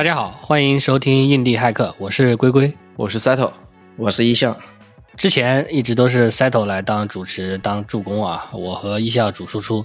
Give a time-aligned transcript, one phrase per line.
[0.00, 3.52] 大家好，欢迎收听印地骇客，我是龟龟，我是 Settle，
[3.98, 4.58] 我是一笑。
[5.14, 9.84] 之前一直都是 Settle 来当主持、当助攻啊，我和一笑主输出。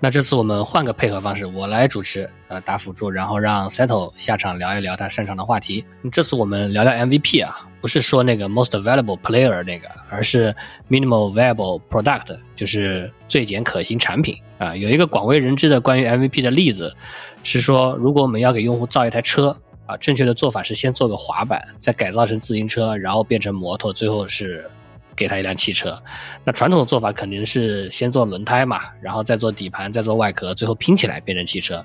[0.00, 5.82] 那这次我们换个配合方式，我来主持，呃，打辅助，然后让 Settle 下场聊一聊他擅长的话题。
[6.12, 10.54] 这次我们聊聊 MVP 啊，不是说那个 Most Valuable Player 那个，而是
[10.90, 14.76] Minimal Viable Product，就是最简可行产品啊。
[14.76, 16.94] 有一个广为人知的关于 MVP 的例子，
[17.42, 19.56] 是说如果我们要给用户造一台车。
[19.86, 24.68] 啊，正确的做法是先做个滑板，再改造成自行车，然后变成摩托，最后是
[25.14, 26.02] 给他一辆汽车。
[26.44, 31.84] 那传统的做法肯定是先做轮胎嘛，然后再做底盘，再做外壳，最后拼起来变成汽车。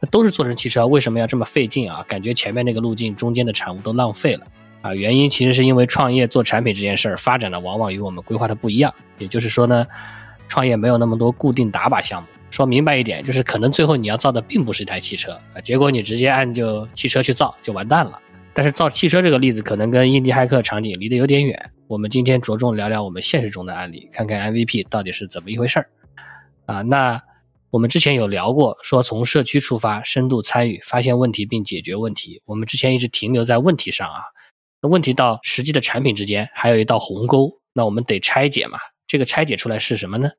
[0.00, 2.04] 那都是做成汽车，为什么要这么费劲啊？
[2.06, 4.46] 感觉前面那个路径中间的产物都浪费了
[4.80, 4.94] 啊！
[4.94, 8.94] 原因其实是因为创业做产品这件事儿发展的往往与我们规划的不一样。
[9.18, 9.86] 也就是说呢，
[10.46, 12.28] 创业没有那么多固定打靶项目。
[12.50, 18.20] 说明白一点，就是可能最后你要造的并不是一台汽车啊，结果你直接按就汽车去造就完蛋了。
[18.54, 25.90] 但是造汽车这个例子可能跟印第骇客场景离得有点远，我们今天着重聊聊我们现实中的案例，看看 MVP 到底是怎么一回事儿
[26.66, 26.82] 啊。
[26.82, 27.22] 那
[27.70, 32.42] 我们之前有聊过，说从社区出发，深度参与，发现问题并解决问题。
[32.46, 34.22] 我们之前一直停留在问题上啊，
[34.82, 38.78] 那问题到实际的产品之间还有一道鸿沟，那我们得拆解嘛。
[39.06, 40.30] 这个拆解出来是什么呢？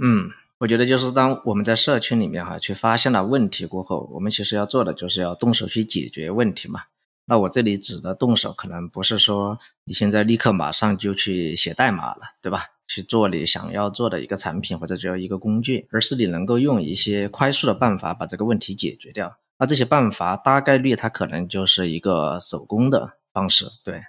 [0.00, 0.30] 嗯。
[0.60, 6.82] 我觉得就是当我们在社区里面哈，去发现了问题过后，我们其实要做的就是要动手去解决问题嘛。
[7.24, 12.66] 那我这里指的动手，可能不是说你现在立刻马上就去写代码了，对吧？
[12.86, 19.34] 去做你想要做的一个产品或者叫一个工具，而是你能够用一些快速的办法把这个问题解决掉。
[19.58, 24.02] 那这些办法大概率它可能就是一个手工的方式，对。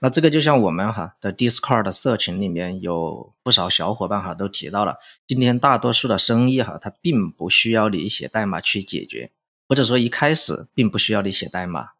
[0.00, 9.30] 那这个就像我们哈的 Discord 的社群里面有不少小伙伴哈都提到了，今天大多数的生意哈，它并不需要你写代码去解决，
[9.68, 11.90] 或者说一开始并不需要你写代码，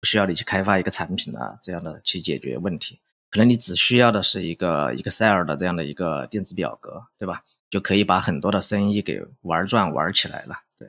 [0.00, 2.98] 不需要你去开发一个产品啊这样的去解决问题，
[3.30, 7.42] 可能你只需要的是一个 Excel 的这样的一个电子表格，对吧？
[7.68, 10.60] 就可以把很多的生意给玩转玩起来了。
[10.78, 10.88] 对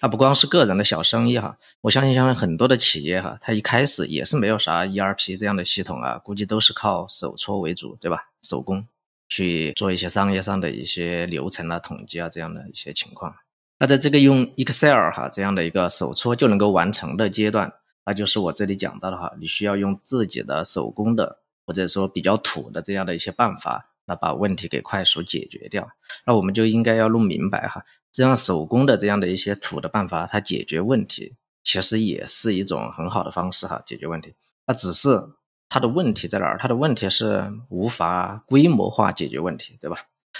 [0.00, 8.28] 那不光是个人的小生意哈，我相信像很多的企业哈，它一开始也是没有啥 ERP 这样的系统啊，估计都是靠手搓为主，对吧？
[8.42, 8.86] 手工
[9.28, 13.34] 去做一些商业上的一些流程啊、统计啊这样的一些情况。
[13.78, 17.72] 那在这个用 Excel 哈这样的一个手搓就能够完成的阶段，
[18.04, 23.90] 那就是我这里讲到的哈，你需要用自己的手工的或者说比较土的这样的一些办法。
[24.10, 25.86] 那把问题给快速解决掉，
[26.24, 34.34] 那我们就应该要弄明白哈，这样手工的这样的一些土的办法，它解决问题其实也是一种很好的方式哈，解决问题。
[34.66, 35.20] 那只是
[35.68, 36.58] 它的问题在哪儿？
[36.58, 39.98] 它的问题是无法规模化解决问题，对吧？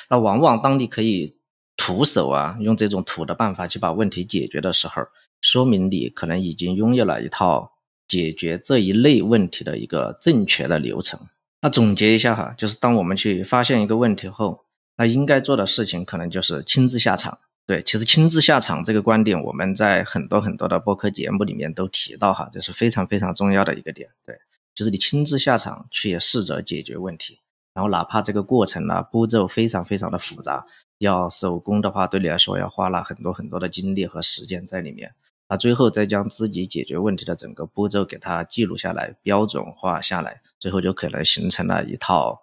[0.09, 1.37] 那往往当你可以
[1.77, 5.03] 徒手啊，用这种土的办法去把问题解决的时候，
[5.41, 7.73] 说明你可能已经拥有了一套
[8.09, 11.21] 解决这一类问题的一个正确的流程。
[11.61, 14.65] 那总结一下哈，就是当我们去发现一个问题后，
[14.97, 17.39] 那应该做的事情可能就是亲自下场。
[17.69, 24.09] 对，其实亲自下场这个观点，我们在很多很多的播客节目里面都提到哈，这是非常非常重要的一个点。
[24.25, 24.35] 对，
[24.75, 27.39] 就是你亲自下场去试着解决问题，
[27.75, 30.65] 然后哪怕这个过程呢步骤非常非常的复杂，
[30.97, 35.13] 要手工的话，对你来说要花了很多很多的精力和时间在里面。
[35.47, 42.41] 那最后再将自己解决问题的整个步骤给它记录下来、标准化下来，最后就可能形成了一套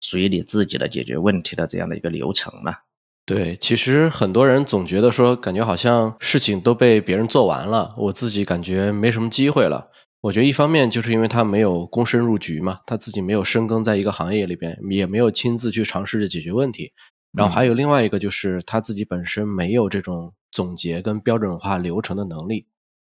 [0.00, 2.82] 属于你自己的解决问题的这样的一个流程了。
[3.26, 9.90] 对，其实很多人总觉得说，感觉好像事情都被别人做完了，我自己感觉没什么机会了。
[10.20, 16.92] 我觉得一方面就是因为他没有躬身入局嘛，他自己没有深耕在一个行业里边，也没有亲自去尝试着解决问题。
[17.32, 20.32] 然后还有另外一个就是他自己本身没有这种。
[20.52, 22.66] 总结跟标准化流程的能力，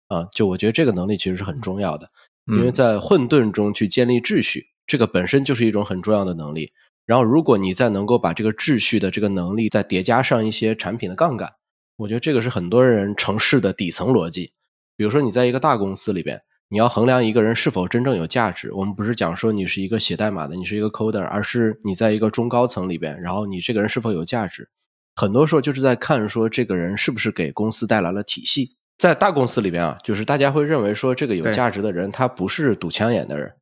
[0.07, 2.07] 啊，就我觉得这个能力其实是很重要的，
[2.47, 6.71] 因为在混沌中去建立秩序，这个本身就是一种很重要的能力。
[7.05, 11.51] 然后，如果你再能够把这个秩序的这个能力再叠加上一些产品的杠杆，
[11.97, 14.53] 我觉得这个是很多人城市的底层逻辑。
[14.95, 24.69] 比如说，你在一个大公司里边，你要衡量一个人是否真正有价值，我们不是讲说你是一个写代码的，你是一个 coder，而是你在一个中高层里边，然后你这个人是否有价值。
[25.15, 28.77] 很多时候就是在看说这个人是不是给公司带来了体系。
[28.97, 33.53] 在大公司里边啊，就是大家会认为说这个有价值的人，他不是堵枪眼的人，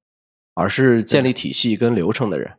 [0.53, 2.53] 而是建立体系跟流程的人。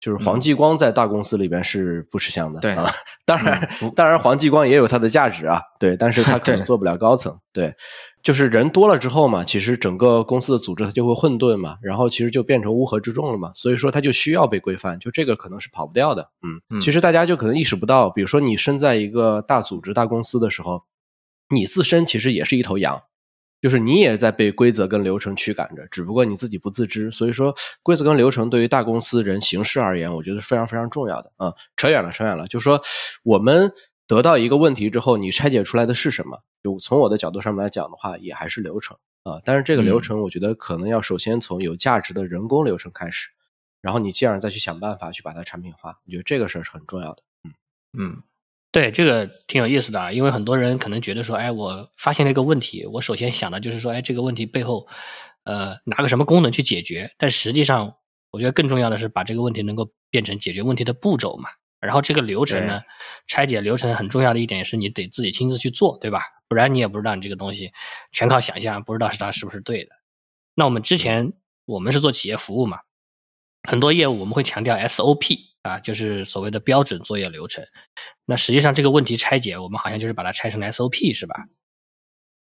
[0.00, 2.88] 就是黄继光在大公司里边是不吃香的，对啊，
[3.24, 7.74] 当然，当然黄继光也有他的价值啊，对，但是他 可能做不了高层，对，
[8.22, 16.30] 就是人多了之后嘛，其实整个公司的组织它就会混沌嘛，然后其实就变成乌合之众了嘛，所以说它就需要被规范，就这个可能是跑不掉的，
[16.70, 20.84] 嗯，其实大家就可能意识不到，比如说你身在一个大组织大公司的时候，
[21.50, 23.02] 你自身其实也是一头羊，
[23.60, 27.10] 就是你也在被规则跟流程驱赶着，只不过你自己不自知。
[27.10, 31.52] 所以说，规则跟流程对于大公司人行事而言，我觉得是非常非常重要的啊。
[31.76, 32.80] 扯远了，扯远了，就是说
[33.24, 33.72] 我们
[34.06, 36.40] 得到一个问题之后，你拆解出来的是什么？
[36.62, 39.40] 就从我的角度上面来讲的话，也还是流程啊。
[39.44, 43.30] 但是这个流程，我觉得可能要首先从有价值的人工流程开始，
[43.80, 45.98] 然后你进而再去想办法去把它产品化。
[46.06, 47.22] 我觉得这个事儿是很重要的。
[47.44, 47.52] 嗯
[47.98, 48.22] 嗯。
[48.70, 54.86] 对，这个挺有意思的啊，因为很多人可能觉得说，哎，我发现了一个问题，我首先想的就是说，哎，这个问题背后，
[55.44, 57.10] 呃，拿个什么功能去解决？
[57.16, 57.94] 但实际上，
[58.30, 61.48] 我觉得更重要的是把这个问题能够变成解决问题的步骤嘛。
[61.80, 62.82] 然后这个流程呢，
[63.26, 66.22] 拆解流程很重要的一点是你得自己亲自去做，对吧？
[66.48, 67.72] 不然你也不知道你这个东西
[68.10, 69.90] 全靠想象，不知道是它是不是对的。
[70.54, 71.32] 那我们之前
[71.66, 72.80] 我们是做企业服务嘛，
[73.68, 75.46] 很多业务我们会强调 SOP。
[75.62, 77.62] 啊，就是所谓的标准作业流程。
[78.24, 81.34] 那实际上这个问题拆解，我们好像就是把它拆成了 SOP，是吧？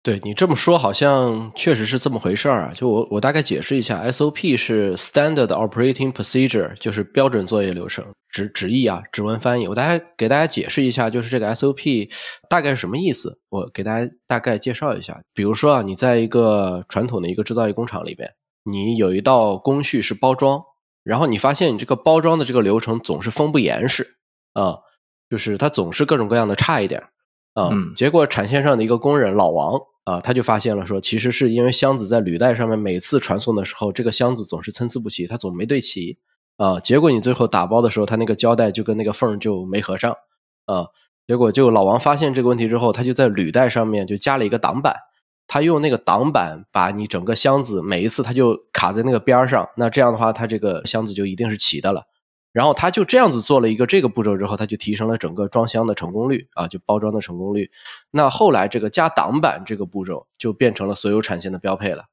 [0.02, 2.72] 对你这么说，好像确实是这么回事儿啊。
[2.72, 9.66] 就我我大概解释一下，SOP 是 Standard Operating Procedure，就是标准作业流程，直直译啊，直文翻译。
[9.66, 12.08] 我大概给大家解释一下，就是这个 SOP
[12.48, 13.40] 大概是什么意思。
[13.48, 15.20] 我给大家大概介绍一下。
[15.34, 18.30] 比如说啊，你在一个传统的一个制造业工厂里边，
[18.62, 20.62] 你有一道工序是包装。
[21.06, 24.16] 然后你发现你这个包装的这个流程总是封不严实
[24.54, 24.78] 啊，
[25.30, 27.00] 就是它总是各种各样的差一点
[27.54, 27.70] 啊。
[27.94, 36.18] 结果产线上的一个工人老王啊，他就发现了说，其实是因为箱子在履带上面每次传送的时候，这个箱子总是参差不齐，它总没对齐
[36.56, 36.80] 啊。
[36.80, 40.12] 结果你最后打包的时候，它那个胶带就跟那个缝就没合上
[40.64, 40.86] 啊。
[41.28, 44.96] 结果就老王发现这个问题之后，他就在履带上面就加了一个挡板。
[45.48, 52.02] 他用那个挡板把你整个箱子每一次他就卡在那个边上，那这样的话，他这个箱子就一定是齐的了。
[52.52, 57.70] 然后他就这样子做了一个这个步骤之后，他就提升了整个装箱的成功率啊，就包装的成功率。
[58.10, 62.04] 那后来这个加挡板这个步骤就变成了所有产线的标配了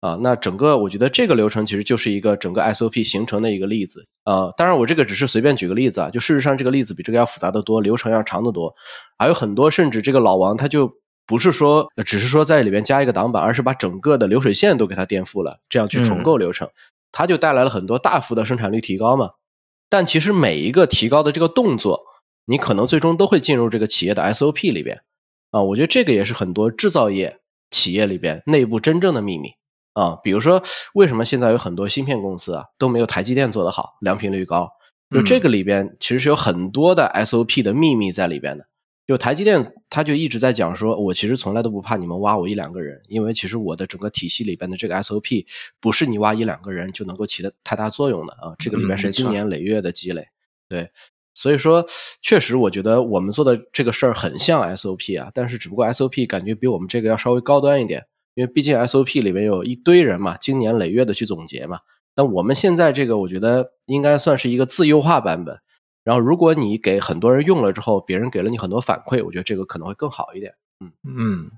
[0.00, 0.18] 啊。
[0.22, 4.50] 那整个我觉得这个流程其实就是一个整个 SOP 形成的一个例子啊。
[4.56, 8.74] 当然我这个只是随便举个例子啊，就事实上这个例子比这个要复杂的多，流程要长得多，
[9.18, 10.90] 还有很多甚至这个老王他就。
[11.26, 16.68] 不是说只是说在里边加一个挡板，而是把整个的流水线都给它颠覆了，这样去重构流程，
[17.12, 19.30] 它就带来了很多大幅的生产率提高嘛。
[19.88, 22.02] 但其实每一个提高的这个动作，
[22.46, 25.02] 你可能最终都会进入这个企业的 SOP 里边
[25.50, 25.62] 啊。
[25.62, 27.40] 我觉得这个也是很多制造业
[27.70, 29.50] 企业里边内部真正的秘密
[29.94, 30.18] 啊。
[30.22, 30.62] 比如说，
[30.94, 34.70] 为什么现在有很多芯片公司啊都没有台积电做得好，良品率高？
[35.12, 38.66] 就这个里边其实是有很多的 SOP 的秘密在里边的。
[39.10, 45.44] 就台积电，他就一直在讲说，我其实从来都不怕你们挖我一两个人，因为其实我的整个体系里边的这个 SOP
[45.80, 50.28] 不是你挖一两个人就能够起的太大作用的啊，这个里面是经年累月的积累。
[50.68, 50.90] 对，
[51.34, 51.84] 所以说
[52.22, 61.80] 确实我觉得我们做的这个事儿很像 SOP 啊，但是只不过 SOP 感觉比我们这个要稍微高端一点，因为毕竟 SOP 里面有一堆人嘛，经年累月的去总结嘛。
[62.14, 65.58] 那我们现在这个，我觉得应该算是一个自优化版本。
[66.02, 70.54] 然后，如果你给很多人用了之后，别人给了你很多反馈，我觉得这个可能会更好一点。
[70.80, 71.50] 嗯嗯，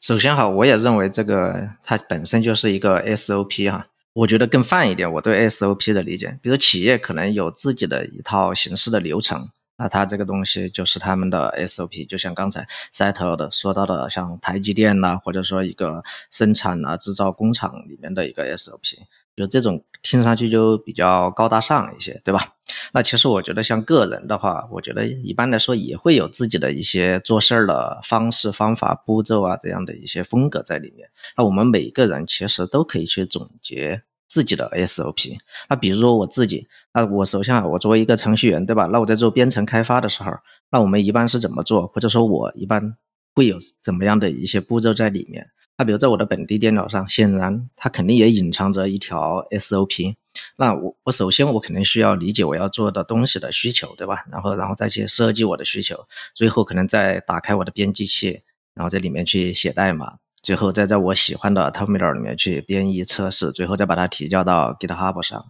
[0.00, 3.86] 首先哈，我也认为这个它本身就是一个 SOP 哈。
[4.12, 12.06] 我觉得更泛一点，我对 SOP 的理解，比如企业可能有自己的一套形式的流程，那它这个东西就是他们的 SOP。
[12.06, 18.98] 就像刚才 Seth 的说到的，像台积电呐，或者说一个生产啊制造工厂里面的一个 SOP。
[19.36, 22.54] 就这种听上去就比较高大上一些，对吧？
[22.94, 31.06] 那其实我觉得像个人的话，我觉得一般来说也会有自己的一些做事儿的方式、方法、步骤啊这样的一些风格在里面。
[31.36, 35.38] 那我们每个人其实都可以去总结自己的 SOP。
[35.68, 38.86] 那比如说我自己，那我首先啊，我作为一个程序员，对吧？
[38.92, 40.32] 那我在做编程开发的时候，
[40.70, 41.86] 那我们一般是怎么做？
[41.86, 42.96] 或者说我一般
[43.34, 45.48] 会有怎么样的一些步骤在里面？
[45.78, 50.14] 那比如在我的本地电脑上，显然它肯定也隐藏着一条 SOP。
[50.56, 54.24] 那我我首先我肯定需要理解我要做的东西的需求，对吧？
[54.30, 58.42] 然后然后再去设计我的需求，最后可能再打开我的编辑器，
[58.74, 60.14] 然后在里面去写代码，
[60.46, 65.44] 最后再在我喜欢的 terminal 里面去编译测试，最后再把它提交到 GitHub 上，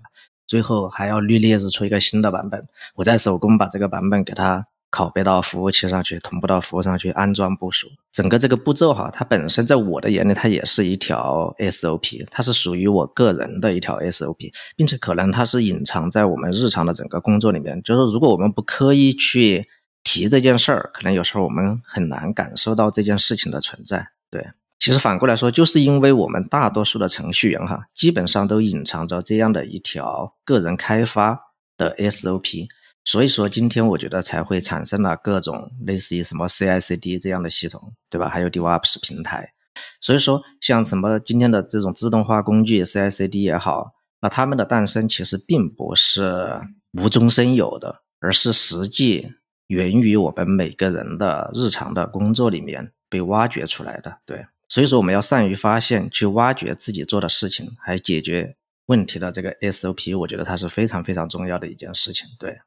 [0.46, 4.68] 最后还要绿列子出一个新的版本，我再手工把这个版本给它。
[4.88, 17.82] 拷贝到服务器上去，同步到服务上去安装部署，整个这个步骤哈，它本身在我的眼里，它也是一条 SOP，它是属于我个人的一条 SOP，并且可能它是隐藏在我们日常的整个工作里面。
[17.82, 19.68] 就是如果我们不刻意去
[20.02, 24.08] 提这件事儿，可能有时候我们很难感受到这件事情的存在。
[24.30, 24.46] 对，
[24.78, 31.38] 其实反过来说，就是因为我们大多数的程序员哈，基本上都隐藏着这样的一条个人开发
[31.76, 32.66] 的 SOP。
[33.04, 38.28] 所以说，今天我觉得才会产生了各种类似于什么 CI/CD 这样的系统，对吧？
[38.28, 39.52] 还有 DevOps 平台，
[40.00, 46.60] 所以说，像什么今天的这种自动化工具 CI/CD 也好，那它们的诞生其实并不是
[47.00, 49.28] 无中生有的，而是实际
[49.68, 54.18] 源于我们每个人的日常的工作里面被挖掘出来的。
[54.26, 58.56] 对，所以说我们要善于发现、去挖掘自己做的事情，还解决
[58.86, 62.28] 问题的这个 SOP，我觉得它是非常非常重要的一件事情。
[62.38, 62.58] 对，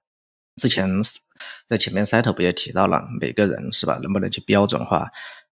[0.56, 0.90] 之前
[1.66, 5.10] 在前面 Set 不也提到了，每个人是吧，能不能去标准化？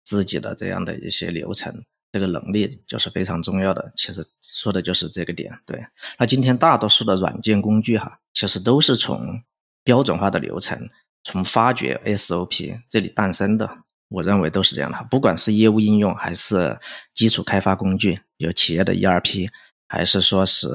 [0.04, 1.74] 自己的这样的一些流程，
[2.12, 3.94] 这个能力就是非常重要的。
[3.96, 5.58] 其实说的就是这个点。
[5.66, 5.82] 对，
[6.20, 9.42] 那今天大多数的软件工具哈，其实都是从
[9.82, 10.90] 标准化的流程，
[11.24, 13.83] 从发掘 SOP 这里诞生的。
[14.14, 14.98] 我认为都是这样的。
[15.10, 16.80] 不管是业务应用，还是
[17.16, 19.50] 基础开发工具，有企业的 ERP，
[19.88, 20.68] 还是说是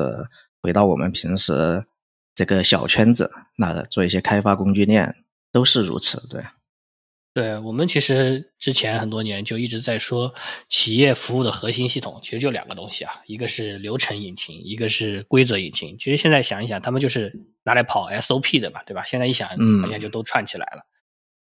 [0.61, 1.85] 回到我们平时
[2.35, 5.14] 这个小圈子，那做一些开发工具链，
[5.52, 6.28] 都是如此。
[6.28, 6.45] 对。
[7.35, 10.35] 对我们其实之前很多年就一直在说，
[10.68, 15.97] 企业服务的核心系统其实就两个东西啊，一个是流程引擎，一个是规则引擎。
[15.99, 19.04] 其实现在想一想，他们就是拿来跑 SOP 的嘛，对吧？
[19.04, 19.49] 现在一想，
[19.80, 20.83] 好像就都串起来了。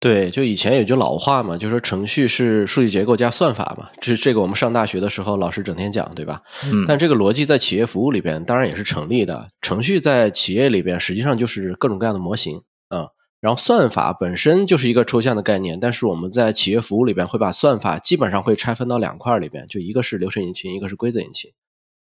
[0.00, 6.42] 对，就以前有句老话嘛，就说程序是数据结构加算法嘛，这这个我们上大学的时候老师整天讲，对吧？
[6.66, 6.84] 嗯。
[6.86, 9.48] 但这个逻辑在企业服务里边当然也是成立的。
[9.60, 13.08] 程序在企业里边实际上就是各种各样的模型啊。
[13.40, 21.50] 然后算法本身就是一个抽象的概念，但是我们在企业服务里边会把算法基本上会拆分到两块里边，就一个是流程引擎，一个是规则引擎。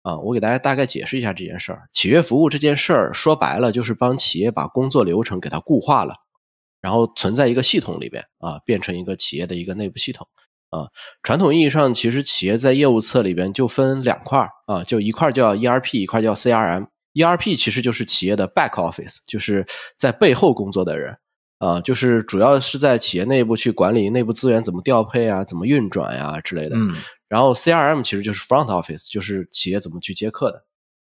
[0.02, 1.88] 啊，我给大家大概解释一下这件事儿。
[1.90, 6.16] 企业服务这件事儿说白了就是帮企业把工作流程给它固化了，
[6.84, 10.28] 然后存在一个系统里边啊，变成一个企业的一个内部系统。
[10.68, 10.90] 啊，
[11.22, 16.88] 传统意义上其实企业在业务侧里边就分两块啊，就一块叫 ERP，一块叫 CRM。
[17.14, 19.64] ERP 其实就是企业的 back office，就是
[19.96, 21.16] 在背后工作的人。
[21.58, 26.76] 啊，就是主要是在企业内部去管理内部资源怎么调配啊，怎么运转呀之类的。
[26.76, 26.94] 嗯，
[27.26, 30.64] 然后 CRM 其实就是 front office，就是企业怎么去接客的。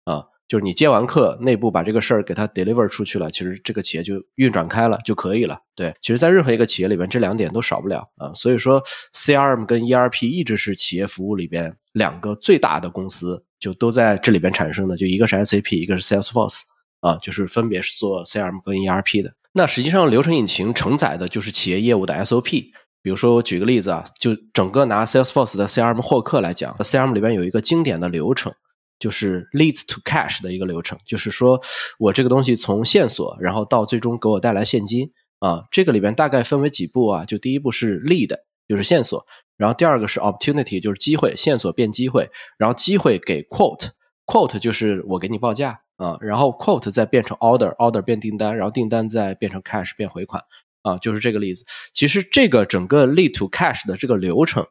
[0.05, 5.59] 啊，就是你接完课，内部把这个事儿给它 deliver 出去了，其实这个企业就运转开了就可以了。
[5.75, 8.31] 对，其实，在任何一个企业里边，这两点都少不了啊。
[8.35, 8.83] 所以说
[9.13, 14.95] ，CRM 跟 ERP 一直是企业服务里边两个最大的公司，就都在这里边产生的。
[14.95, 16.61] 就一个是 SAP，一个是 Salesforce，
[16.99, 19.33] 啊，就是分别是做 CRM 跟 ERP 的。
[19.53, 22.65] 那实际上，流程引擎承载的就是企业业务的 SOP。
[23.01, 28.51] 比如说，我举个例子啊，就整个拿 Salesforce 的 CRM 获客来讲，CRM 里边有一个经典的流程，
[28.99, 31.61] 就是 leads to cash 的一个流程，就是说
[31.99, 35.63] 我这个东西从线索，然后到最终给我带来现金啊。
[35.71, 37.25] 这个里边大概分为几步啊？
[37.25, 38.35] 就第一步是 lead，
[38.67, 39.19] 就是线索；
[39.57, 42.25] 然后第二个是 opportunity，就是机会，线索变机会；
[42.57, 45.81] 然后机会给 quote，quote 就是我给你报价。
[45.97, 50.43] 啊，然后 quote 再变成 order，order 变订单，然后订单再变成 cash 变回款，
[50.81, 51.63] 啊，就是这个例子。
[51.93, 54.67] 其实这个整个 lead to cash 的这个流程，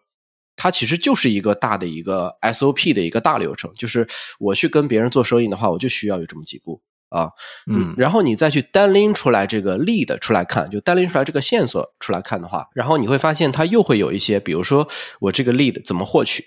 [0.56, 3.72] 它其实就是一个大的一个 SOP 的一个大流程。
[3.74, 4.06] 就是
[4.38, 7.30] 我去跟别人做生意的话，我就需要有这么几步啊，
[7.70, 14.88] 嗯，然后你再去单拎出来这个 lead 出来看，就单拎出来这个线索出来看的话，然后你会发现它又会有一些，比如说
[15.20, 16.44] 我这个 lead 怎么获取，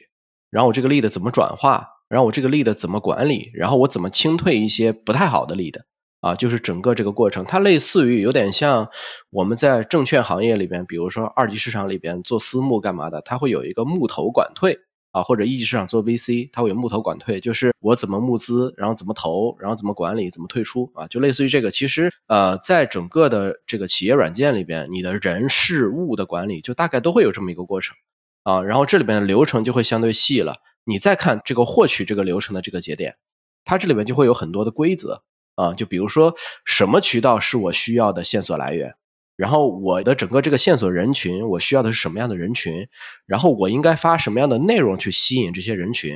[0.49, 1.87] 然后我这个 lead 怎么转化。
[2.09, 3.51] 然后我这个 lead 怎么管理？
[3.53, 5.73] 然后我怎么清退一些不太好的 lead？
[6.19, 8.89] 啊，就是整个这个过程，它类似于有点像
[9.29, 14.79] 我们在证券行业里边，比如说二级市场里边做私募干嘛的，它会有一个募投管退
[15.11, 21.69] 啊，或者一级市场做 VC，它会有募投管退，就是我怎么募资，然后怎么投，然后怎么管理，怎么退出啊，就类似于这个。
[21.69, 27.95] 其实呃，在整个的这个企业软件里边，你的人事物的管理就大概都会有这么一个过程
[28.43, 30.57] 啊，然后这里边的流程就会相对细了。
[30.83, 33.17] 你再看这个获取这个流程的这个节点，
[33.65, 35.23] 它这里面就会有很多的规则
[35.57, 36.33] 啊，就比如说
[36.63, 38.95] 什么渠道是我需要的线索来源，
[39.35, 42.87] 然后我的整个这个线索人群，我需要的是什么样的人群，
[43.25, 46.11] 然后我应该发什么样的内容去吸引这些人群，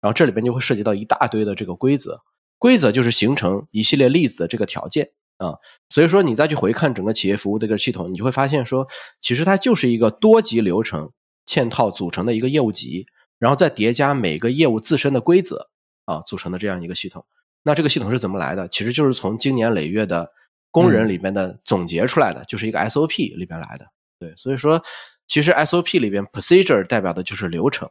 [0.00, 2.20] 然后这里边就会涉及到一大堆的这个规则，
[2.58, 5.56] 规则就是形成一系列例子的这个条件啊，
[5.88, 8.86] 所以说你再去回看整个企业服务这个系统，你就会发现说，
[9.20, 11.10] 其实它就是一个多级流程
[11.46, 13.06] 嵌套组成的一个业务集。
[13.38, 15.68] 然后再叠加每个业务自身的规则
[16.04, 17.26] 啊组成的这样一个系统，
[17.62, 18.66] 那这个系统是怎么来的？
[18.68, 20.30] 其实就是从经年累月的
[20.70, 23.86] 工人里边的总结出来的，就是一个 SOP 里边来的。
[24.18, 24.82] 对，所以说
[25.26, 27.88] 其实 SOP 里边 procedure 代表的就是流程，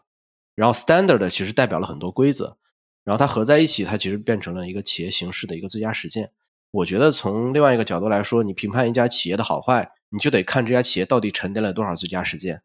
[0.56, 2.58] 然后 standard 其实代表了很多规则，
[3.04, 6.32] 然后它合在一起，它其实变成了一个企业形式的一个最佳实践。
[6.72, 12.62] 我觉得从另外一个角度来说，你评判一家企业的好坏，你就得看这家企业到底沉淀了多少最佳实践。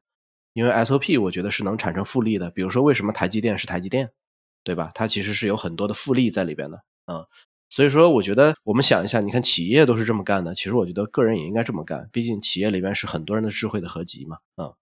[0.53, 4.11] 因为 SOP 我觉得是能产生复利的，比如说为什么台积电是台积电，
[4.65, 4.91] 对吧？
[4.95, 7.27] 它其实是有很多的复利在里边的，嗯，
[7.69, 14.73] 所以说我觉得我们想一下，你看企业都是这么干的，其实我觉得个人也应该这么干，毕竟企业里边是很多人的智慧的合集嘛，嗯。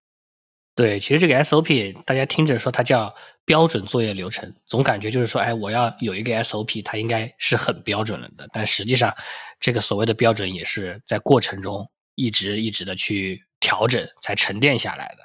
[0.77, 3.15] 对，其实这个 SOP 大家听着说它叫
[3.45, 8.49] 标准作业流程，总感觉就是说，哎，我要有一个 SOP，它应该是很标准了的。
[8.53, 9.15] 但实际上，
[9.61, 15.23] 这个所谓的标准也是在过程中一直一直的去调整才沉淀下来的，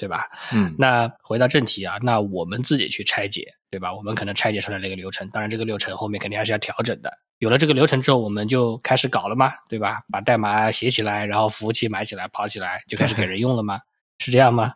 [0.00, 0.30] 对吧？
[0.54, 3.94] 嗯，那回到正题啊，那我们自己去拆解，对吧？
[3.94, 7.12] 我们可能拆解出来这个流程，当然这个流程后面肯定还是要调整的。
[7.36, 9.98] 有了这个流程之后，我们就开始搞了嘛，对吧？
[10.10, 13.78] 把代码写起来，然后服务器买起来、跑起来，就开始给人用了吗？
[14.18, 14.72] 是这样吗？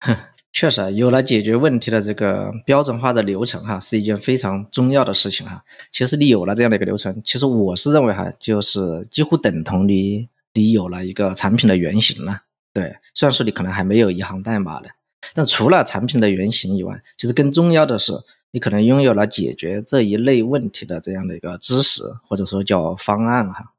[0.52, 5.62] 确实，有了解决问题的这个标准化的流程哈，是一件非常重要的事情哈。
[5.92, 12.40] 其实你有了这样的一个流程，其实我是认为哈，就是几乎等同于你有了一个产品的原型了。
[12.78, 14.90] 对，虽然说你可能还没有一行代码的，
[15.32, 18.12] 但除了产品的原型以外，其实更重要的是，
[18.50, 23.72] 你可能拥有了解决这一类问题的这样的一个知识，或者说叫方案哈。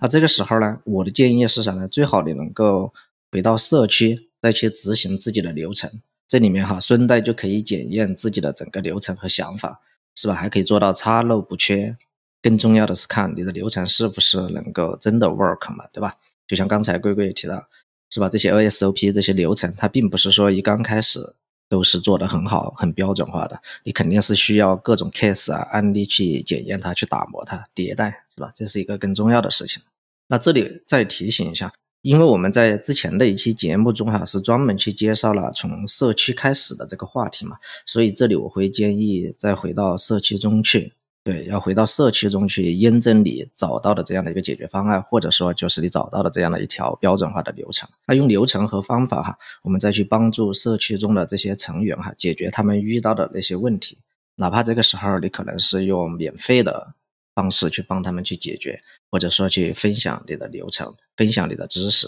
[0.00, 1.88] 那这个时候呢，我的建议是啥呢？
[1.88, 2.92] 最好你能够
[3.32, 4.28] 回到社区。
[4.44, 5.90] 再去执行自己的流程，
[6.28, 9.80] 这里面哈顺带就可以检验自己的整个流程和想法，
[10.14, 10.34] 是吧？
[10.34, 11.96] 还可以做到差漏不缺。
[12.42, 16.16] 更重要的是看你的流程是不是能够真的 work 嘛，对吧？
[16.46, 17.66] 就像刚才龟龟也提到，
[18.10, 18.28] 是吧？
[18.28, 21.20] 这些 OSOP 这些流程，它并不是说一刚开始
[21.68, 28.52] 都是做的很好、很标准化的，你肯定是需要各种 case 啊案例去检验它、去打磨它、迭代，是吧？
[28.54, 29.82] 这是一个更重要的事情。
[30.28, 31.72] 那这里再提醒一下。
[32.02, 37.56] 因为我们在之前的一期节目中哈，是专门去介绍了从社区开始的这个话题嘛，
[37.86, 40.92] 所以这里我会建议再回到社区中去，
[41.24, 47.88] 对，要回到社区中去验证你找到的这样的一个解决方案，或者说就是你找到的这样的一条标准化的流程。
[48.06, 53.98] 那用流程和方法哈，我们再去帮助社区中的这些成员哈，解决他们遇到的那些问题，
[54.36, 56.94] 哪怕这个时候你可能是用免费的。
[57.34, 62.06] 方式去帮他们去解决，或者说去分享你的流程，分享你的知识，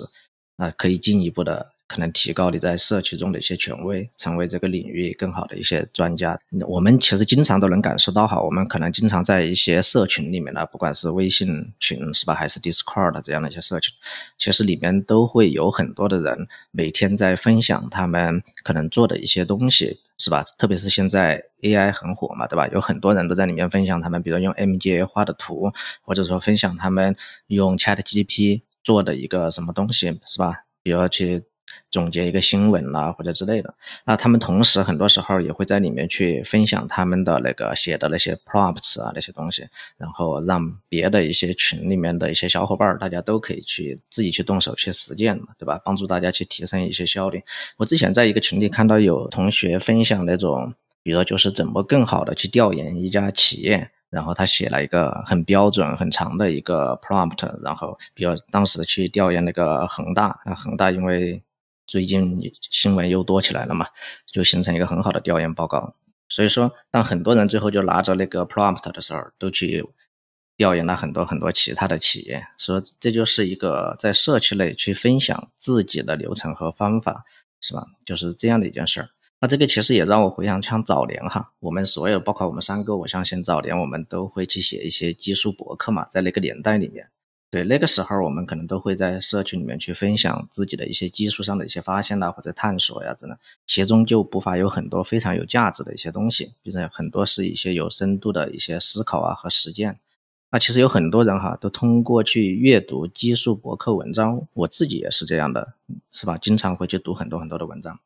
[0.56, 6.38] 啊，可以进一步的可能提高你在社区中的一些权威，成为这个领域更好的一些专家。
[6.66, 13.92] 我们其实经常都能感受到哈，我们可能经常在一些社群里面呢，不管是微信群是吧，还是 Discord 这样的一些社群，
[14.38, 20.00] 其实里面都会有很多的人每天在分享他们可能做的一些东西。
[20.18, 20.42] 是吧？
[20.56, 22.66] 特别是现在 AI 很火嘛，对吧？
[22.68, 25.70] 有很多人都在里面分享他们，比如用 MGA 画的图，
[26.00, 27.14] 或者说分享他们
[27.48, 30.64] 用 ChatGPT 做的一个什么东西，是吧？
[30.82, 31.44] 比如去。
[31.90, 33.74] 总结一个新闻啦，或者之类的。
[34.04, 45.80] 那他们同时很多时候也会在里面去分享他们的那个写的那些 prompt 啊那些东西，然后让别的一些群里面的一些小伙伴儿大家都可以去自己去动手去实践嘛，对吧？
[45.84, 47.42] 帮助大家去提升一些效率。
[47.76, 61.42] 我之前在一个群里看到有同学分享那种，比如就是怎么更好的去调研一家企业，然后他写了一个很标准很长的一个 prompt，然后比如当时去调研那个恒大，那恒大因为
[61.86, 63.86] 最近新闻又多起来了嘛，
[64.26, 65.94] 就形成一个很好的调研报告。
[66.28, 69.84] 所以说，当很多人最后就拿着那个 prompt 的时候，都去
[70.56, 77.24] 调研了很多很多其他的企业，说这就是一个在社区内去分享自己的流程和方法，
[77.60, 77.86] 是吧？
[78.04, 79.10] 就是这样的一件事儿。
[79.38, 87.08] 那这个其实也让我回想，像早年哈，我们所有包括我们三个，我相信早年我们都会去写一些技术博客嘛，在那个年代里面。
[87.48, 99.98] 对，那个时候我们可能都会在社区里面去分享自己的一些技术上的一些发现呐，或者探索呀，等等，其中就不乏有很多非常有价值的一些东西，比如很多是一些有深度的一些思考啊和实践。
[100.50, 105.74] 那其实有很多人哈，都通过去阅读技术博客文章，我自己也是这样的，
[106.10, 106.36] 是吧？
[106.38, 107.98] 经常会去读很多很多的文章，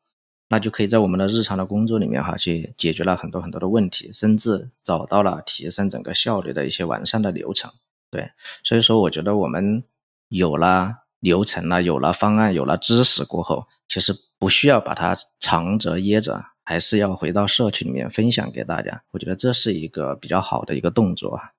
[0.49, 7.71] 那就可以在我们的日常的工作里面哈，去解决了很多很多的问题，甚至找到了提升整个效率的一些完善的流程。
[8.11, 8.29] 对，
[8.63, 9.83] 所以说我觉得我们
[10.27, 19.01] 有了流程了，有了方案，有了知识过后，其实不需要把它藏着掖着，还是要回到社区里面分享给大家。
[19.11, 21.51] 我觉得这是一个比较好的一个动作啊。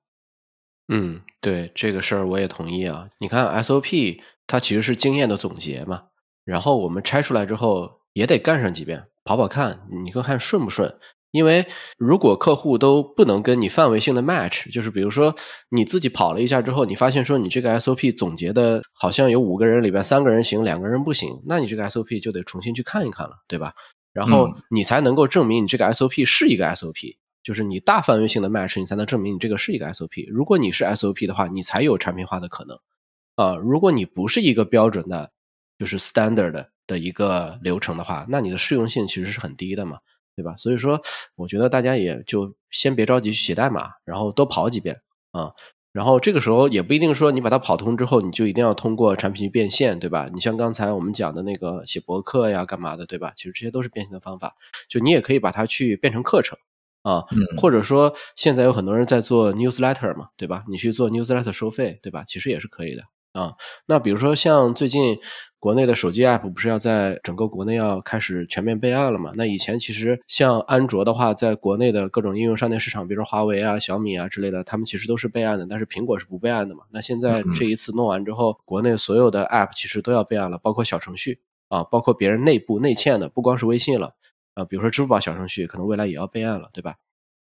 [0.88, 3.08] 嗯，对这个事儿我也同意啊。
[3.18, 6.04] 你看 SOP 它其实是经验的总结嘛，
[6.44, 10.94] 然后我们拆出来之后也得干上几遍，跑跑看，你看看顺不顺。
[11.32, 11.66] 因为
[11.98, 15.34] 如果客户都不能跟你范围性的 match，就是比如说
[15.70, 23.72] 你自己跑了一下之后，你发现说你这个 SOP 总结的好像有五个人里边三个人行，两个人不行，那你这个 SOP 就得重新去看一看了，对吧？
[24.12, 30.30] 然后你才能够证明你这个 SOP 是一个 SOP，就是你大范围性的 match，你才能证明你这个是一个 SOP。
[30.30, 32.78] 如果你是 SOP 的话，你才有产品化的可能
[33.36, 33.56] 啊。
[33.56, 35.30] 如果你不是一个标准的，
[35.78, 39.96] 就是 standard 的一个流程的话，那你的适用性其实是很低的嘛。
[40.34, 40.56] 对吧？
[40.56, 41.00] 所以说，
[41.36, 45.00] 我觉得大家也就先别着急去写代码，然后多跑几遍
[45.32, 45.52] 啊。
[45.92, 50.30] 然后这个时候也不一定说你把它跑通之后，你就一定要通过产品去变现，对吧？
[50.32, 53.32] 你像刚才我们讲的那个写博客呀、干嘛的，对吧？
[53.36, 54.56] 其实这些都是变现的方法。
[54.88, 56.56] 就你也可以把它去变成课程
[57.02, 60.64] 啊，嗯或者说现在有很多人在做 newsletter 嘛，对吧？
[60.66, 62.24] 你去做 newsletter 收费，对吧？
[62.26, 63.54] 其实也是可以的啊。
[63.86, 65.18] 那比如说像最近
[65.58, 69.32] 国内的手机 app 不是要在整个国内要开始全面备案了嘛？
[69.36, 76.82] 那以前其实像安卓的话，在国内的各种应用商店市场，比如说华为啊、小米啊之类的，他们其实都是备案的，但是苹果是不备案的嘛。
[76.90, 84.14] 那现在这一次弄完之后，国内所有的 app 其实都要备案了，包括小程序啊，包括别人内部内嵌的，不光是微信了
[84.54, 86.96] 啊，比如说支付宝小程序，可能未来也要备案了，对吧？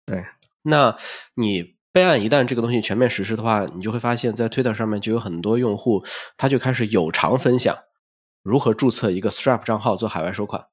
[0.08, 0.26] 对，
[0.64, 0.98] 那
[1.36, 6.06] 你备案一旦这个东西全面实施的话，你就会发现在 Twitter 上面就有很多用户，
[6.38, 7.76] 他就开始有偿分享
[8.44, 10.68] 如何注册一个 Stripe 账号做海外收款。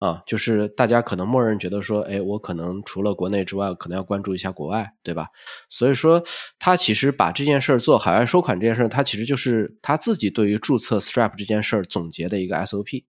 [0.00, 5.28] 啊，就是大家可能默认觉得说，哎，我可能除了国内之外，可能要关注一下国外，对吧？
[5.70, 6.24] 所以说，
[6.58, 13.04] 他其实把这件事儿做海外收款这件事儿，他其实就是他自己对于注册 Stripe 这件事儿总结的一个 SOP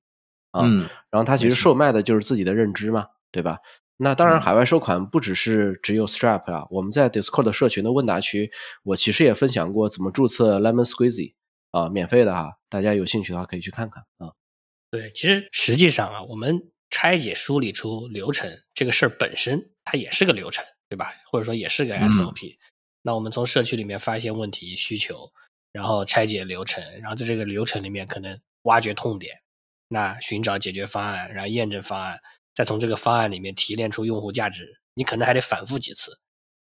[0.52, 0.62] 啊。
[0.66, 3.58] 嗯，然后他其实售卖的就是自己的认知嘛，对吧？
[4.02, 8.50] 那当然，海外收款不只是只有 Stripe 啊，我们在 Discord 的社群的问答区，
[8.84, 11.34] 我其实也分享过怎么注册 Lemon Squeezy
[11.72, 14.32] 啊，免费的哈，大家有兴趣的话可以去看看啊。
[14.90, 21.14] 对，其实实际上啊，我们拆解梳理出流程这个事儿本身，它也是个流程，对吧？
[21.30, 22.56] 或者说也是个嗯 SOP。
[23.02, 25.30] 那我们从社区里面发现问题需求，
[25.74, 29.42] 然后拆解流程，然后在这个流程里面可能挖掘痛点，
[29.90, 32.20] 那寻找解决方案，然后验证方案，
[32.60, 36.20] 再从这个方案里面提炼出用户价值，你可能还得反复几次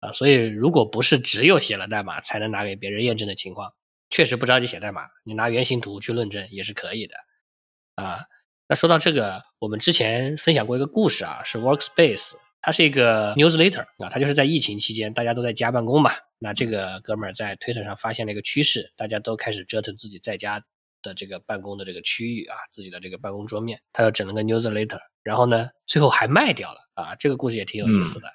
[0.01, 0.11] 啊。
[0.11, 3.73] 所以，如果不是只有写了代码才能拿给别人验证的情况，
[4.07, 7.15] 确实不着急写代码，你拿原型图去论证也是可以的
[7.95, 8.19] 啊。
[8.67, 20.63] 那说到这个，我们之前分享过一个故事啊，是 Workspace，它是一个 newsletter 啊，它就是在疫情期间大家都在家办公嘛，那这个哥们儿在 Twitter 上发现了一个趋势，大家都开始折腾自己在家
[21.01, 28.27] 的这个办公的这个区域啊，自己的这个办公桌面，他又整了个 newsletter，然后呢，最后还卖掉了啊，这个故事也挺有意思的。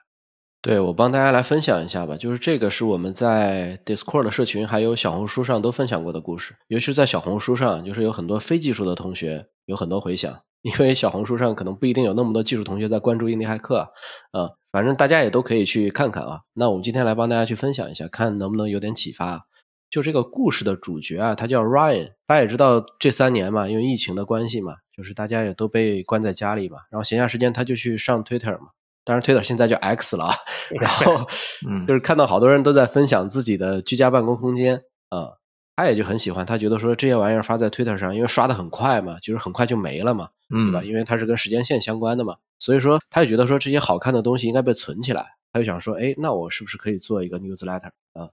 [0.62, 2.16] 对，我帮大家来分享一下吧。
[2.16, 13.92] 就是这个是我们在 Discord 的社群还有小红书上都分享过的故事，尤其是在小红书上，就是有很多非技术的同学有很多回响，因为小红书上可能不一定有那么多技术同学在关注印第骇客
[14.32, 16.40] 啊，啊，反正大家也都可以去看看啊。
[16.54, 19.46] 那我们今天来帮大家去分享一下，看能不能有点启发。
[19.94, 28.70] 就这个故事的主角啊，他叫 Ryan，大家也知道这三年嘛，因为疫情的关系嘛，就是大家也都被关在家里嘛，然后闲暇时间他就去上 Twitter 嘛。
[29.04, 30.34] 当然，Twitter 现在叫 X 了啊。
[30.80, 31.24] 然后
[31.68, 35.34] 嗯就是看到好多人都在分享自己的居家办公空间啊、
[35.76, 40.80] 他也就很喜欢，他觉得说这些玩意儿发在 Twitter 上，因为刷的很快嘛，就是很快就没了嘛，对吧？
[40.80, 48.28] 嗯因为它是跟时间线相关的嘛，所以说他也觉得说这些好看的东西应该被存起来，他就想说，哎，那我是不是可以做一个 newsletter 啊？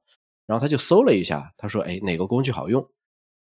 [0.51, 2.85] 然后他就搜了一下，他说，哎，哪个工具好用？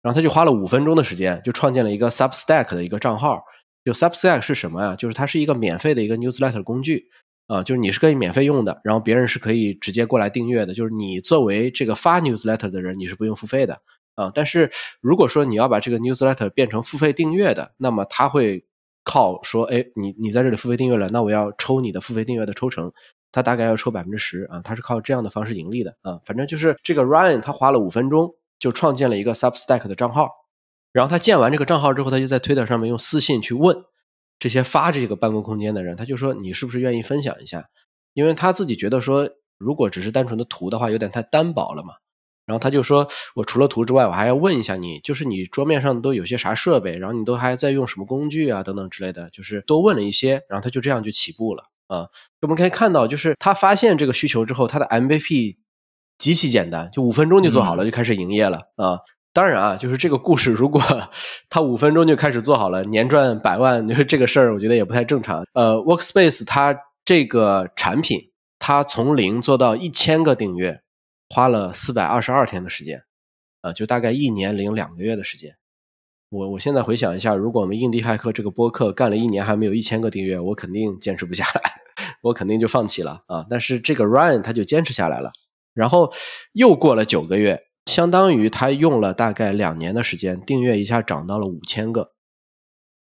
[0.03, 3.41] 然后他就花了五分钟的时间，就创建了一个 Substack 的一个账号。
[3.83, 4.95] 就 Substack 是什么呀？
[4.95, 7.07] 就是它是一个免费的一个 newsletter 工具
[7.47, 10.75] 啊，就是你是可以免费用的，然后别人是可以直接过来订阅的。
[10.75, 13.81] 就是你作为这个发 newsletter 的人，你是不用付费的
[14.13, 14.31] 啊。
[14.31, 14.69] 但是
[15.01, 18.63] 如果说你要把这个 newsletter 变成付费订阅的，那么它会
[19.03, 22.93] 靠说，哎，你你在这里付费订阅了，那我要抽你的付费订阅的抽成。
[23.31, 26.19] 他大概要抽百分之十啊，他是靠这样的方式盈利的啊。
[26.25, 30.29] 反正就是这个 Ryan 他花了五分钟就创建了一个 Substack 的账号，
[30.91, 33.77] 然后他建完这个账号之后，他就在 Twitter 上面用私信去问
[34.37, 37.69] 这些发这个办公空间的人，他就说你是不是愿意分享一下？
[38.13, 41.93] 因为他自己觉得说，如果只是单纯的图的话，有点太单薄了嘛。
[42.45, 52.07] 然后他就说，我除了图之外，我还要问一下你，就是你桌面上都有些啥设备，然后你都还在用什么工具啊，等等之类的，就是多问了一些，然后他就这样就起步了啊。
[52.41, 55.57] 我们可以看到，就是他发现这个需求之后，他的 MVP
[56.17, 58.99] 极其简单，就五分钟就做好了，就开始营业了啊。
[59.31, 60.81] 当然啊，就是这个故事，如果
[61.49, 65.45] 他五分钟就开始做好了，年赚百万，就是这个事儿，我觉得也不太正常。
[65.53, 66.75] 呃，Workspace 它
[67.05, 70.81] 这个产品，它从零做到一千个订阅，
[71.29, 73.03] 花了四百二十二天的时间，
[73.61, 75.58] 啊、就大概一年零两个月的时间。
[76.29, 81.61] 我我现在回想一下，如果我们印第骇客这个播客干了一年还没有一千个订阅，我肯定坚持不下来，
[82.21, 83.43] 我肯定就放弃了啊。
[83.49, 85.31] 但是这个 Ryan 他就坚持下来了，
[85.73, 86.13] 然后
[86.53, 92.11] 又过了九个月，相当于他用了大概两年的时间，订阅一下涨到了五千个。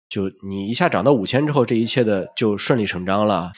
[0.08, 3.52] 就你一下涨到五千之后，这一切的就顺理成章了。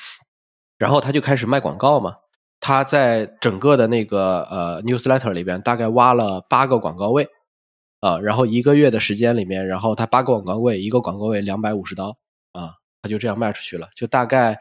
[0.76, 2.16] 然后他就开始卖广告嘛，
[2.60, 7.26] 他在整个的那个呃 newsletter 里边大概挖了八个广告位
[8.06, 12.16] 啊、然后一个月的时间里面，然后他八个广告位，一个广告位两百五十刀
[12.52, 14.56] 啊，他就这样卖出去了，就大概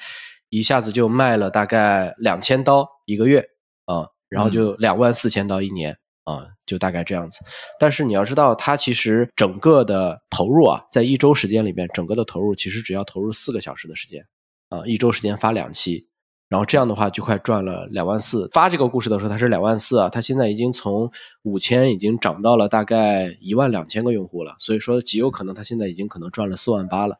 [0.49, 3.45] 一下子就卖了大概两千刀一个月
[3.85, 4.07] 啊。
[4.29, 7.45] 然后就两万四千刀一年啊，就大概这样子。
[7.79, 14.25] 但是你要知道，它其实整个的投入啊，在一周时间里面，整个的投入其实只要投入四个小时的时间
[14.69, 16.07] 啊，一周时间发两期。
[16.55, 18.47] 然后这样的话就快赚了两万四。
[18.53, 27.17] 发这个故事的时候，它是两万四啊，它现在已经从五千已经涨到了大概一万两千个用户了，所以说极有可能它现在已经可能赚了四万八了，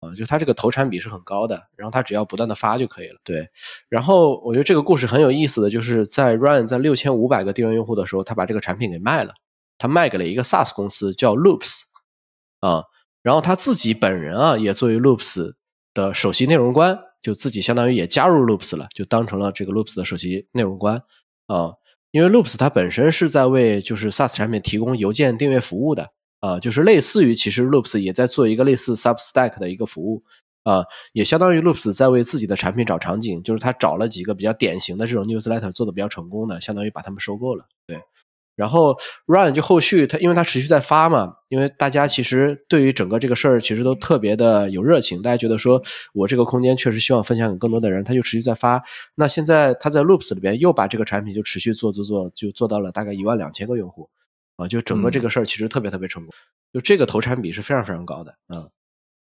[0.00, 1.62] 啊，就它这个投产比是很高的。
[1.76, 3.20] 然后它只要不断的发就可以了。
[3.22, 3.48] 对，
[3.88, 9.34] 然后我觉得这个故事很有意思的就是在 Run 在六千五百个订阅用户的时候，他把这个产品给卖了，
[9.78, 11.82] 他卖给了一个 SaaS 公司叫 Loops，
[12.58, 12.82] 啊，
[13.22, 15.52] 然后他自己本人啊也作为 Loops
[15.94, 16.98] 的首席内容官。
[17.22, 21.02] 就自己相当于也加入 Loops 了，就当成了这个 Loops 的首席内容官
[21.46, 21.72] 啊。
[22.10, 30.22] 因为 Loops 它本身是在为就是 SaaS 产品提供邮件订阅服务的啊，就是类似于其实 Loops 也在做一个类似 Substack 的一个服务
[30.64, 37.98] 啊，也相当于 Loops 在为自己的产品找场景，就是他找了几个比较典型的这种 Newsletter 做的比较成功的，相当于把他们收购了，对。
[38.54, 48.82] 然后 Run 就后续它，因为它持续在发嘛，因为大家其实对于整个这个事儿其实都特别的有热情，大家觉得说我这个空间确实希望分享给更多的人，他就持续在发。
[49.14, 54.10] 那现在他在 Loops 里边又把这个产品就持续做做做，就做到了大概一万两千个用户
[54.56, 56.34] 啊，就整个这个事儿其实特别特别成功，
[56.74, 58.68] 就这个投产比是非常非常高的啊。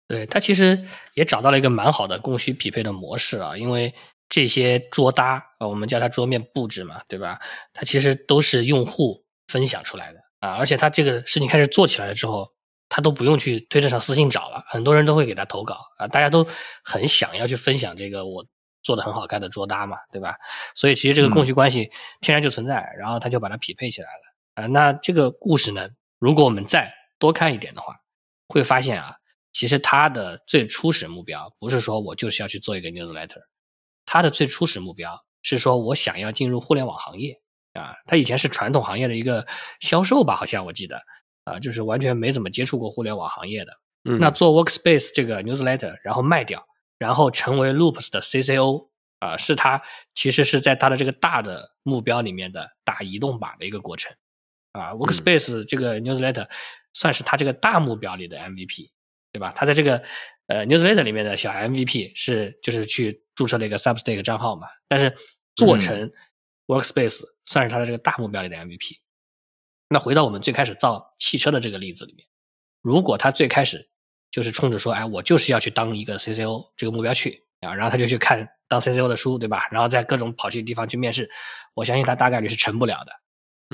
[0.09, 0.83] 对，它其实
[1.15, 3.95] 也找到了一个蛮好的供需匹配的模式啊，因为。
[4.29, 7.39] 这些桌搭啊，我们叫它桌面布置嘛，对吧？
[7.73, 12.53] 它其实都是用户分享出来的啊，而且它这个事情开始做起来了之后，
[12.91, 16.47] 他都不用去推特上私信找了，很多人都会给他投稿啊，大家都
[16.85, 18.47] 很想要去分享这个我
[18.83, 20.37] 做的很好看的桌搭嘛，对吧？
[20.75, 24.67] 所以其实这个供需关系天然就存在，然后他就把它匹配起来了啊。
[24.69, 25.89] 那这个故事呢，
[26.19, 27.97] 如果我们再多看一点的话，
[28.47, 29.17] 会发现啊，
[29.53, 33.41] 其实它的最初始目标不是说我就是要去做一个 newsletter。
[34.11, 37.39] 他的最初始目标是说，我想要进入互联网行业
[37.75, 37.95] 啊。
[38.07, 39.47] 他以前是传统行业的一个
[39.81, 41.03] 销售吧，好像我记得
[41.45, 43.73] 啊，就是完全没怎么接触过互联网行业的。
[44.19, 46.67] 那做 Workspace 这个 newsletter，然后卖掉，
[46.97, 49.83] 然后成为 Loops 的 CCO 啊，是他
[50.15, 54.17] 其实是在他的这个大的目标里面的打移动靶的一个过程
[54.73, 54.95] 啊。
[54.95, 56.49] Workspace 这个 newsletter
[56.95, 58.89] 算是他这个大目标里的 MVP，
[59.31, 59.53] 对吧？
[59.55, 60.03] 他在这个
[60.49, 65.15] 呃，newsletter 里面的小 MVP 是就是去注册了一个 Substack 账号嘛，但是
[65.55, 66.11] 做成
[66.67, 68.99] Workspace 算是他的这个大目标里的 MVP。
[69.91, 72.27] 那回到我们最开始造汽车的这个例子里面，
[72.83, 73.89] 如果他最开始
[74.31, 79.69] 就是冲着说，哎，我就是要去当一个 CCO 这个目标去啊，然后他就去看当 CCO 的书，对吧？
[79.71, 81.31] 然后在各种跑去地方去面试，
[81.75, 83.13] 我相信他大概率是成不了的。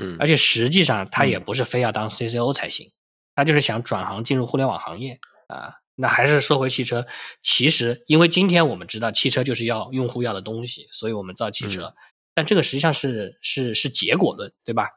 [0.02, 2.92] 嗯，而且实际上他也不是非要当 CCO 才行，
[3.37, 5.74] 他就是想转行进入互联网行业啊。
[5.96, 7.07] 那还是说回汽车，
[7.40, 11.94] 其实因为今天我们知道汽车就是要用户要的东西，所以我们造汽车。
[12.35, 14.88] 但这个实际上是是是结果论，对吧？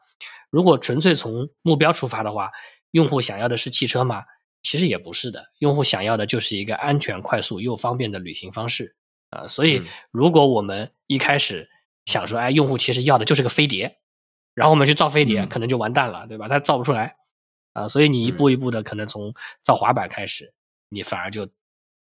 [0.50, 2.50] 如果纯粹从目标出发的话，
[2.90, 4.24] 用户想要的是汽车吗？
[4.62, 8.96] 其实也不是的，用户想要的就是一个安全、快速又方便的旅行方式
[9.30, 9.46] 啊。
[9.46, 11.70] 所以，如果我们一开始
[12.06, 13.98] 想说，哎，用户其实要的就是个飞碟，
[14.54, 16.48] 然后我们去造飞碟，可能就完蛋了，对吧？
[16.48, 17.14] 它造不出来
[17.72, 17.86] 啊。
[17.86, 19.32] 所以你一步一步的，可能从
[19.62, 20.52] 造滑板开始。
[20.88, 21.48] 你反而就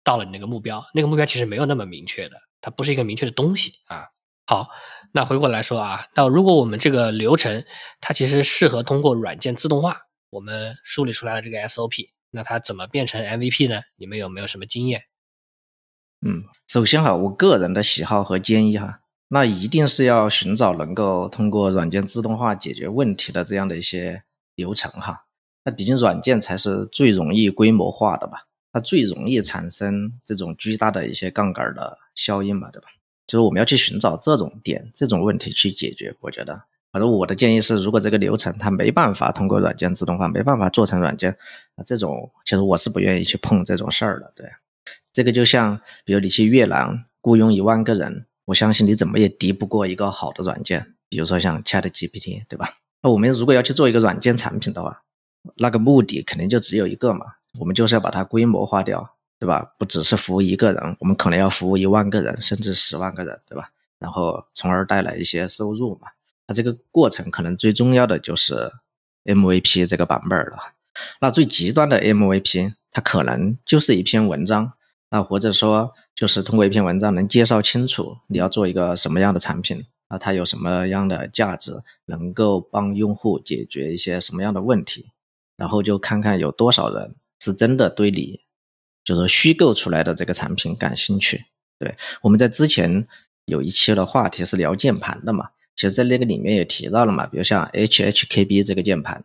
[0.04, 4.08] 到了你那个目标，那个目标其实没有那么明确的，它不是一个明确的东西啊。
[4.46, 4.68] 好，
[5.14, 7.64] 那回过来说啊，那如果我们这个流程
[8.02, 9.98] 它其实适合通过软件自动化，
[10.32, 13.82] 我们梳理出来的这个 SOP，那它怎么变成 MVP 呢？
[13.96, 15.04] 你们有没有什么经验？
[16.26, 24.24] 嗯，首先哈，我个人的喜好和建议哈，那一定是要寻找能够通过软件自动化解决问题的这样的一些
[24.56, 25.26] 流程哈。
[25.64, 32.88] 那毕竟软件才是最容易规模化的吧，它最容易产生这种巨大的一些杠杆的效应嘛，对吧？
[33.28, 36.16] 就是我们要去寻找这种点、这种问题去解决。
[36.20, 36.60] 我觉得，
[36.92, 41.32] 反正我的建议是，如果这个流程它没办法通过软件自动化，没办法做成软件，
[41.76, 44.34] 啊，这种其实我是不愿意去碰这种事儿的。
[44.36, 44.50] 对，
[45.14, 52.78] 这个就像比如你去越南雇佣一万个人，我相信你怎么也敌不过一个好的软件，比如说像 ChatGPT，对吧？
[53.04, 55.04] 那我们如果要去做一个软件产品的话，
[55.58, 57.26] 那个目的肯定就只有一个嘛，
[57.60, 59.74] 我们就是要把它规模化掉，对吧？
[59.78, 63.70] 不只是服务一个人，我们可能要服务一万个人，甚至十万个人，对吧？
[64.00, 66.08] 然后从而带来一些收入嘛。
[66.48, 68.72] 它这个过程可能最重要的就是
[69.26, 70.58] MVP 这个版本了。
[71.22, 74.74] 那最极端的 MVP，它可能就是一篇文章，
[75.10, 85.12] 啊，或者说就是通过一篇文章能介绍清楚你要做一个什么样的产品，啊，它有什么样的价值，能够帮用户解决一些什么样的问题。
[85.56, 88.42] 然后就看看有多少人是真的对你，
[89.04, 91.46] 就是虚构出来的这个产品感兴趣。
[91.80, 93.08] 对，我们在之前
[93.46, 99.24] 有一期的话题是聊键盘的嘛，其实在那个里面也提到了嘛，比如像 HHKB 这个键盘，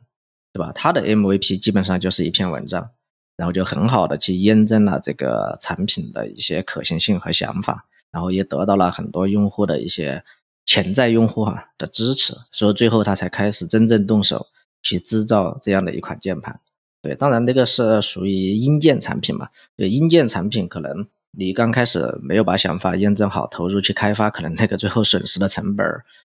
[0.53, 0.70] 对吧？
[0.72, 2.90] 它的 MVP 基本上就是一篇文章，
[3.37, 10.22] 然后就很好的去验证了这个产品的一些可行性和想法，然后也得到了很多用户的一些
[10.64, 14.46] 潜在用户啊的支持，所以最后他才开始真正动手
[14.81, 16.61] 去制造这样的一款键盘。
[17.04, 21.06] 对，当然那个是属于硬件产品嘛，对硬件产品可能。
[21.36, 25.86] 你刚开始没有把想法验证好，投入去开发，可能那个最后损失的成本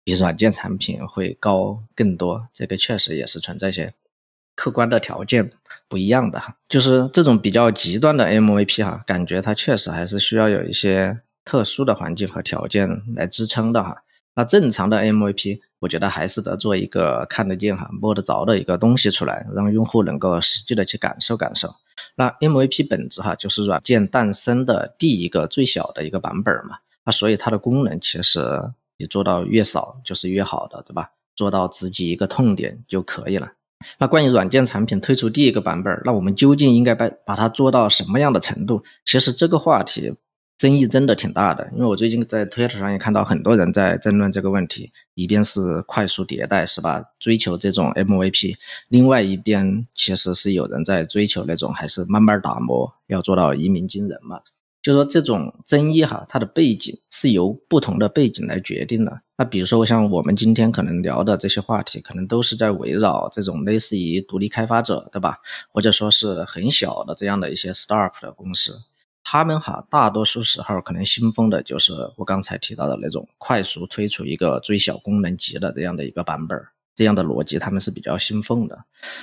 [0.04, 2.46] 比软件产品会高更多。
[2.52, 3.92] 这个确实也是存在一些
[4.54, 5.50] 客观的条件
[5.88, 6.54] 不一样的哈。
[6.68, 14.02] 就是这种比较极端的 MVP 哈，感觉它确实还是需要有一些特殊的环境和条件来支撑的哈。
[14.40, 21.68] 那正常的 MVP，我觉得还是得做一个看得见哈、摸得着的一个东西出来，让用户能够实际的去感受感受。
[22.14, 26.78] 那 MVP 本质哈，就是软件诞生的第一个最小的一个版本嘛。
[27.04, 28.40] 那所以它的功能其实
[28.96, 31.10] 你做到越少就是越好的，对吧？
[31.36, 33.52] 做到自己一个痛点就可以了。
[33.98, 38.82] 那关于软件产品推出第一个版本，那我们究竟应该把把它做到什么样的程度？
[39.04, 40.14] 其实这个话题。
[40.60, 44.92] 争议真的挺大的，因为我最近在推特上也看到很多人在争论这个问题。
[45.14, 47.02] 一边是快速迭代，是吧？
[47.18, 48.54] 追求这种 MVP；
[48.88, 54.38] 另外一边其实是有人在追求那种还是慢慢打磨，要做到一鸣惊人嘛。
[54.82, 59.22] 就说这种争议哈，它的背景是由不同的背景来决定的。
[59.38, 65.38] 那比如说像我们今天可能聊的这些话题，可能都是在围绕这种类似于独立开发者，对吧？
[65.72, 68.74] 或者说是很小的这样的一些 startup 的公司。
[69.22, 76.60] 他们哈，大多数时候可能信奉的就是我刚才提到的那种快速推出一个最小功能级的这样的一个版本，
[76.94, 78.76] 这样的逻辑他们是比较信奉的。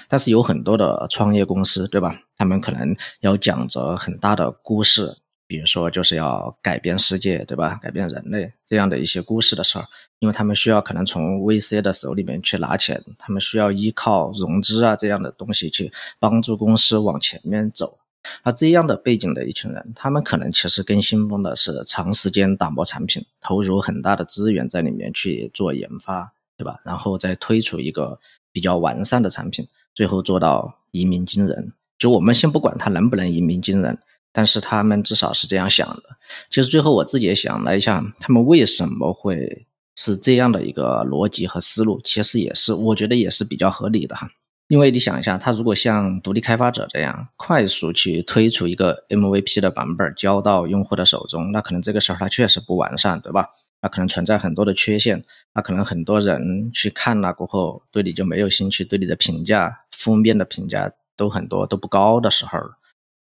[0.08, 2.22] 但是有很多的创业公司，对吧？
[2.38, 7.80] 他们可能要讲着很大的故事，比如说就是要改变世界，对吧？
[7.82, 9.84] 改变人类这样的一些故事的时候，
[10.20, 17.98] 因为他们需要可能从 VC 的手里面去拿钱，他们需要依靠融资啊这样的东西去帮助公司往前面走。
[18.44, 26.80] 那这样的背景的一群人，他们可能其实更信奉的是长时间打磨产品，投入很大的资源在里面去做研发，对吧？
[26.84, 28.20] 然后再推出一个
[28.52, 31.74] 比较完善的产品，最后做到一鸣惊人。
[31.98, 33.98] 就我们先不管他能不能一鸣惊人，
[34.32, 36.04] 但是他们至少是这样想的。
[36.50, 42.00] 其实最后我自己也想了一下，他们为什么会是这样的一个逻辑和思路？
[42.04, 44.30] 其实也是，我觉得也是比较合理的哈。
[44.68, 53.48] 因为你想一下，他如果像独立开发者这样快速去推出一个 MVP 的版本交到用户的手中，那可能这个时候它确实不完善，对吧？
[53.82, 62.60] 那可能存在很多的缺陷，那可能很多人去看了过后对你就没有兴趣，对你的评价负面的评价都很多都不高的时候，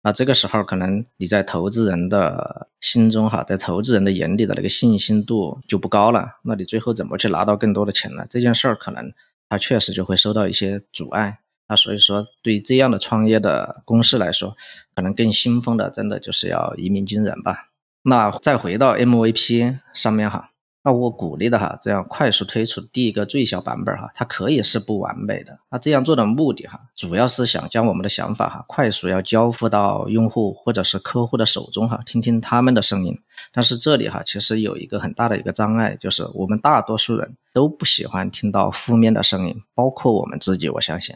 [0.03, 8.25] 那这个时候可能你在投资人的心中哈，在投资人的眼里的那个信心度就不高了，那你最后怎么去拿到更多的钱呢？
[8.29, 9.11] 这件事儿可能。
[9.55, 11.39] 它确实就会受到一些阻碍，
[11.69, 14.57] 那所以说对这样的创业的公司来说，
[14.93, 17.69] 可能更兴奋的，真的就是要一鸣惊人吧。
[18.01, 20.51] 那再回到 MVP 上面哈。
[20.85, 25.57] 那我鼓励的哈，这样快速推出第一个最小版本哈，它可以是不完美的。
[25.71, 33.17] 那这样做的目的哈，主要是想将我们的想法哈，快速要交付到用户或者是客户的手中哈，听听他们的声音。
[33.51, 41.15] 但是这里哈，其实有一个很大的一个障碍，就是我们大多数人都不喜欢听到负面的声音，包括我们自己，我相信。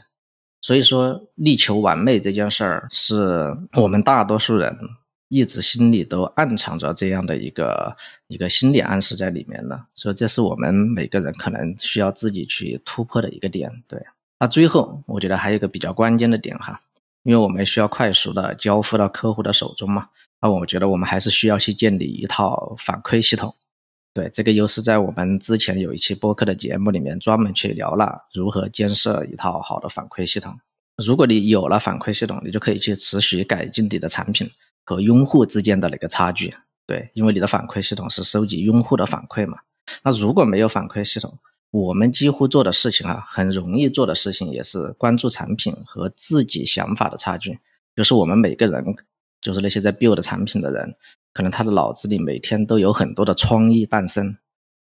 [0.62, 4.76] 所以说，力求完美这件事儿，是我们大多数人。
[5.30, 7.96] 一直心里都暗藏着这样的一个
[8.28, 13.72] 一个心理暗示在里面呢，所以这是我们每个人可能需要自己去突破的一个点。
[13.88, 14.04] 对，
[14.40, 16.82] 那最后我觉得还有一个比较关键的点哈，
[17.24, 20.10] 因为我们需要快速的交付到客户的手中嘛，
[20.42, 23.56] 那我觉得我们还是需要去建立一套反馈系统。
[24.12, 30.60] 对，这个又是在我们之前有一期播客的节目里面专门去聊了如何建设一套好的反馈系统。
[30.98, 34.50] 如果你有了反馈系统，你就可以去持续改进你的产品。
[34.90, 36.52] 和用户之间的那个差距，
[36.88, 39.60] 对，因为你的反馈系统是收集用户的反馈嘛。
[40.02, 41.38] 那如果没有反馈系统，
[41.70, 47.60] 我们几乎做的事情啊，很容易做的事情也是关注产品和自己想法的差距。
[47.96, 48.84] 就是我们每个人，
[49.40, 50.96] 就是那些在 build 产品的人，
[51.34, 54.32] 可能他的脑子里每天都有很多的创意诞生，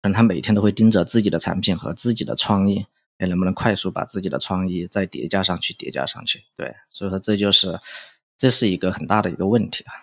[0.02, 2.88] 可能他每天都会盯着自己的产品和自己的创意，
[3.20, 6.42] 哎，能不能快速把自己的创意再叠加上去，叠加上去？
[6.56, 7.80] 对，所以说这就是。
[8.42, 9.94] 这是一个很大的一个问题啊！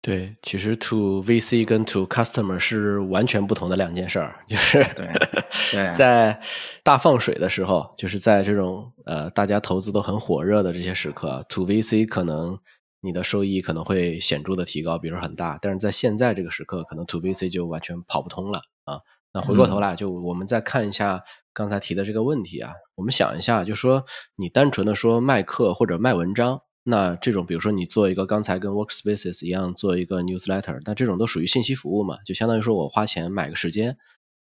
[0.00, 4.36] 对，其实 to VC 跟 to customer 是完全不同的两件事儿。
[4.46, 5.10] 就是对，
[5.92, 6.40] 在
[6.84, 12.56] 大放水的时候，就是在这种呃大家投资都很火热的这些时刻，to VC 可能
[13.00, 15.58] 你的收益可能会显著的提高，比如说很大。
[15.60, 19.00] 但是在现在这个时刻，可能 to VC 就完全跑不通了啊。
[19.32, 24.04] 那回过头来，就我们再看一下刚才提的这个问题啊，我们想一下，就说
[24.36, 33.96] 你单纯的说卖课或者卖文章，那这种比如说你做一个刚才跟 Workspaces 一样做一个 newsletter，那这种都属于信息服务嘛，就相当于说我花钱买个时间。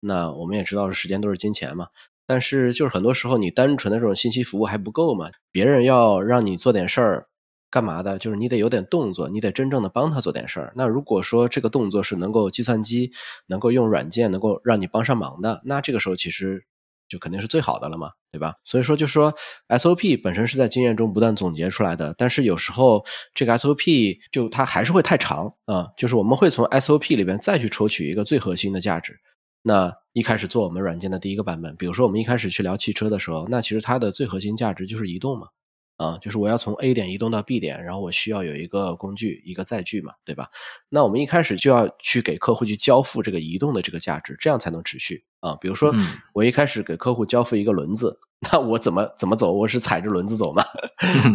[0.01, 1.89] 那我们也知道，时间都是金钱嘛。
[2.26, 5.30] 但是就是很多时候，你单纯的这种信息服务还不够嘛。
[5.51, 7.28] 别人要让你做点事儿，
[7.70, 8.18] 干嘛的？
[8.18, 10.72] 就是你得有点动作，你得真正的帮他做点事儿。
[10.76, 13.12] 那如果说这个动作是能够计算机
[13.47, 16.66] 能够用软件能够让你帮上忙的，那这个时候其实
[17.09, 18.55] 就肯定是最好的了嘛，对吧？
[18.65, 19.35] 所以说，就说
[19.69, 23.05] SOP 本身是在经验中不断总结出来的，但是有时候
[23.35, 25.89] 这个 SOP 就它还是会太长啊。
[25.97, 29.19] 就是我们会从 SOP 里边再去抽取一个最核心的价值。
[29.63, 35.49] 那一开始做我们软件的第一个版本，比如说我们一开始去聊汽车的时候，那其实它的最核心价值就是移动嘛，
[35.97, 40.49] 啊，就是我要从 A 点移动到 B 点，然后我需要有一个工具，一个载具嘛，对吧？
[40.88, 45.57] 那我们一开始就要去给客户去交付这个移动的这个价值，这样才能持续啊。
[45.61, 45.94] 比如说
[46.32, 48.18] 我一开始给客户交付一个轮子，
[48.53, 49.53] 那我怎么怎么走？
[49.53, 50.64] 我是踩着轮子走嘛，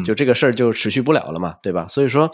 [0.05, 1.87] 就这个事儿就持续不了了嘛，对吧？
[1.87, 2.29] 所以说，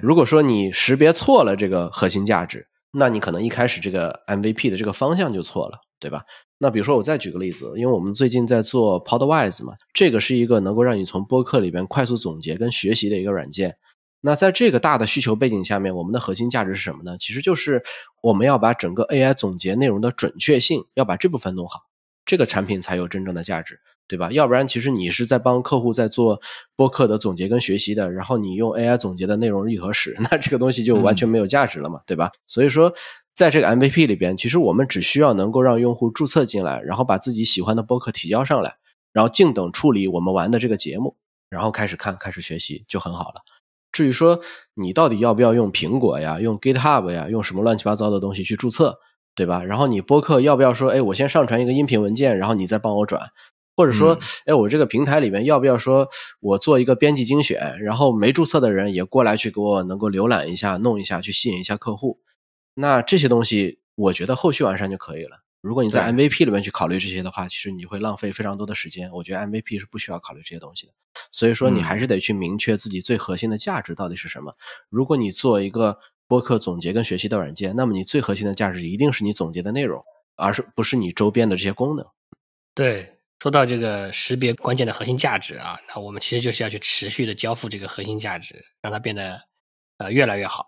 [0.00, 2.68] 如果说你识别错了这个核心价值。
[2.94, 6.24] 那你可能一开始这个 MVP 的这个方向就错了，对吧？
[6.58, 13.76] 那比如说我再举个例子，因为我们最近在做 Podwise 嘛，这个是一个能够让你从播客里边快速总结跟学习的一个软件。
[14.20, 17.16] 那在这个大的需求背景下面，我们的核心价值是什么呢？
[17.18, 17.84] 其实就是
[18.20, 21.80] 我们要把整个 AI 总结内容的准确性，要把这部分弄好，
[22.26, 23.78] 这个产品才有真正的价值。
[24.08, 24.30] 对吧？
[24.30, 26.38] 要不然，其实你是在帮客户在做
[26.76, 32.30] 播客的总结跟学习的，然后你用 AI 总结的内容一核实， 那这个东西就完全没有价值了嘛，对吧？
[32.46, 32.92] 所以说，
[33.34, 38.76] 在这个 MVP 里边，其实我们只需要能够让用户注册进来，然后把自己喜欢的播客提交上来，
[39.12, 41.16] 然后静等处理我们玩的这个节目，
[41.48, 43.42] 然后开始看，开始学习就很好了。
[43.90, 44.40] 至于说
[44.74, 48.98] 你到底要不要用苹果呀，用 GitHub 呀，用什么乱七八糟的东西去注册，
[49.34, 49.64] 对吧？
[49.64, 53.30] 然后你播客要不要说，哎，我先上传一个音频文件，然后你再帮我转。
[53.74, 56.06] 或者说，哎，我这个平台里面要不要说，
[56.40, 62.18] 我做一个编辑精选，然后没注册的人也过来去给我能够浏览一下、弄一下，去吸引一下客户。
[62.74, 65.42] 那这些东西，我觉得后续完善就可以了。
[65.60, 69.10] 如果你在 MVP 里面去考虑这些的话，其实你会浪费非常多的时间。
[69.12, 70.92] 我觉得 MVP 是不需要考虑这些东西的。
[71.30, 74.56] 所以说，你还是得去明确自己最核心的价值到底是什么。
[74.88, 80.04] 如果你做一个播客总结跟学习的软件，那么你最核心的价值一定是你总结的内容，
[80.36, 82.06] 而是不是你周边的这些功能。
[82.74, 83.18] 对。
[83.42, 89.36] 说到这个识别关键的核心价值啊，那我们其实就是要去持续的交付这个核心价值，让它变得
[89.98, 90.64] 呃越来越好。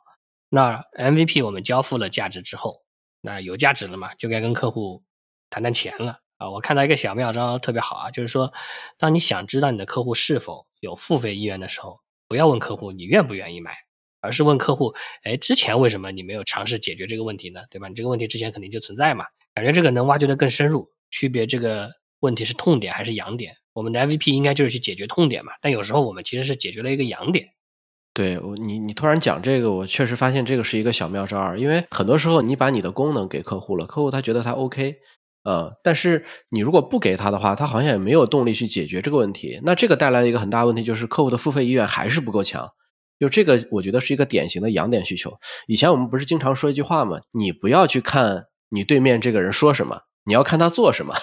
[0.54, 2.82] 那 MVP 我们交付了价值之后，
[3.20, 5.02] 那有价值了嘛，就该跟客户
[5.50, 6.48] 谈谈钱了啊。
[6.48, 8.52] 我看到一个小妙招特别好啊，就是说，
[8.96, 11.98] 当你想知道你的客户是否有付费意愿的时候，
[12.28, 13.74] 不要问客户你愿不愿意买，
[14.20, 14.94] 而是问客户，
[15.24, 17.62] 哎，之前为什么你没有尝试解决这个问题呢？
[17.68, 17.88] 对吧？
[17.88, 19.24] 你这个问题之前肯定就存在嘛，
[19.54, 21.90] 感觉这个能挖掘的更深入，区别这个。
[22.20, 23.54] 问题是痛点还是痒点？
[23.74, 25.52] 我们的 MVP 应该就是去解决痛点嘛。
[25.60, 27.50] 但有时候我们其实是解决了一个痒点。
[28.14, 31.56] 对，我你你突然讲这个，我确实发现这个是一个小妙招。
[31.56, 34.94] 因为很多时候你把你的功能给客户了，客户他觉得他 OK，
[35.42, 39.58] 呃，但是你如果不给他的话，他好像也没有动力去解决这个问题。
[39.64, 42.70] 那这个带来一个很大问题就是客户的付费意愿还是不够强。
[43.18, 45.32] 就这个，我觉得是一个典型的痒点需求。
[45.66, 47.18] 以前我们不是经常说一句话吗？
[47.32, 51.14] 你不要去看你对面这个人说什么，你要看他做什么。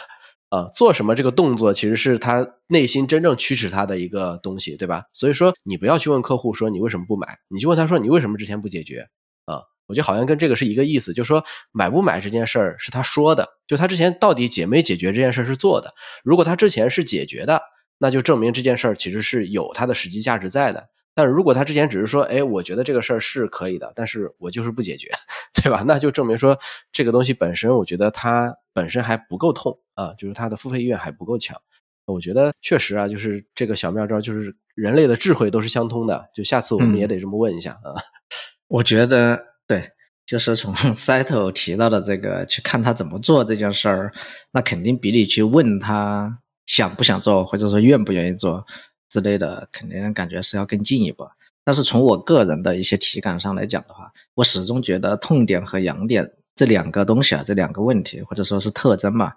[0.52, 5.06] 啊，做什么这个动作其实是他内心真正驱使他的一个东西，对吧？
[5.14, 9.08] 所以说你不要去问客户说你为什么不买，你就问他说你为什么之前不解决
[9.46, 9.62] 啊？
[9.88, 11.42] 我觉得好像跟这个是一个意思，就是说
[11.72, 15.94] 买不买这件事儿是他说的，就他之前到底解没解决这件事是做的。
[16.24, 17.62] 如果他之前是解决的，
[17.98, 20.90] 那就证明这件事儿其实是有它的实际价值在的。
[21.14, 25.10] 但是如果他之前只是说，哎，我觉得这个事儿是可以的，但是我就是不解决，
[25.54, 25.84] 对吧？
[25.86, 26.58] 那就证明说
[26.92, 31.60] 这个东西本身，我觉得它本身还不够痛啊，就是它的付费意愿还不够强。
[32.06, 36.30] 我觉得确实啊，就是这个小妙招，就是人类的智慧都是相通的。
[36.34, 37.96] 就下次我们也得这么问一下啊。
[38.68, 39.92] 我觉得对，
[40.26, 44.14] 就是从 Settle 提到的这个去看他怎么做这件事儿，
[44.52, 48.66] 那肯定比你去问他想不想做，或者说愿不愿意做。
[49.12, 51.28] 之类的，肯定感觉是要更进一步。
[51.66, 59.34] 但是从我个人的一些体感上来讲的话，我始终觉得痛点和痒点这两个东西啊，这两个问题或者说是特征嘛，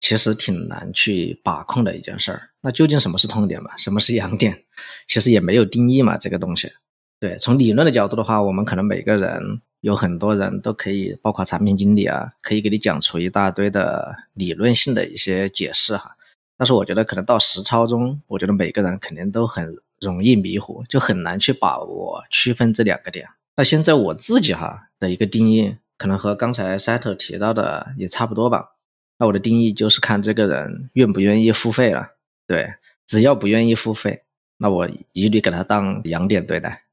[0.00, 2.50] 其实挺难去把控的一件事儿。
[2.60, 3.70] 那究竟什么是痛点嘛？
[3.78, 4.64] 什么是痒点？
[5.06, 6.72] 其实也没有定义嘛，这个东西。
[7.20, 16.15] 对，从理论的角度的话，我们可能每个人有很多人都可以，包括产品经理啊，可以给你讲出一大堆的理论性的一些解释哈。
[16.56, 23.28] 但是我觉得可能到实操中，我觉得每个人肯定都很容易迷糊，就很难去把握区分这两个点。
[23.56, 28.72] 那现在我自己哈的一个定义，可能和刚才 SET 提到的也差不多吧。
[29.18, 32.10] 那我的定义就是看这个人愿不愿意付费了。
[32.46, 32.74] 对，
[33.06, 34.24] 只要不愿意付费，
[34.58, 36.84] 那我一律给他当养点对待。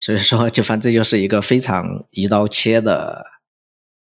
[0.00, 3.24] 所以说，就反正就是一个非常一刀切的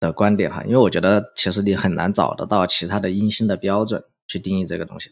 [0.01, 0.61] 的观点哈。
[0.65, 5.11] 因为我觉得其实你很难找得到其他的阴性的标准去定义这个东西。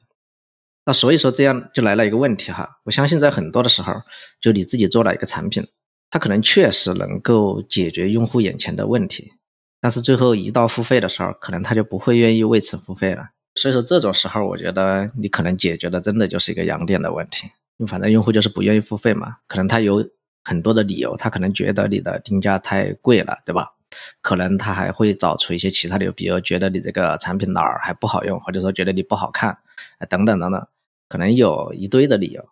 [0.85, 2.79] 那所以说这样就来了一个问题哈。
[2.83, 3.93] 我相信在很多的时候，
[4.39, 5.67] 就你自己做了一个产品，
[6.11, 9.31] 它可能确实能够解决用户眼前的问题。
[9.81, 13.29] 但是最后一到付费的时候，可能他就不会愿意为此付费了。
[13.55, 17.47] 所以说这种时候，我觉得你可能解决的真的就是一个养点的问题。
[17.77, 20.07] 因为反正用户就是不愿意付费嘛，可能他有
[20.43, 23.74] 很多的理由，他可能觉得你的定价太贵了，对吧？
[24.21, 29.57] 可能他还会找出一些其他的，比如觉得你这个产品哪儿还不好用，或者说觉得你不好看，
[30.09, 30.67] 等等等等，
[31.07, 32.45] 可能有一堆的理由。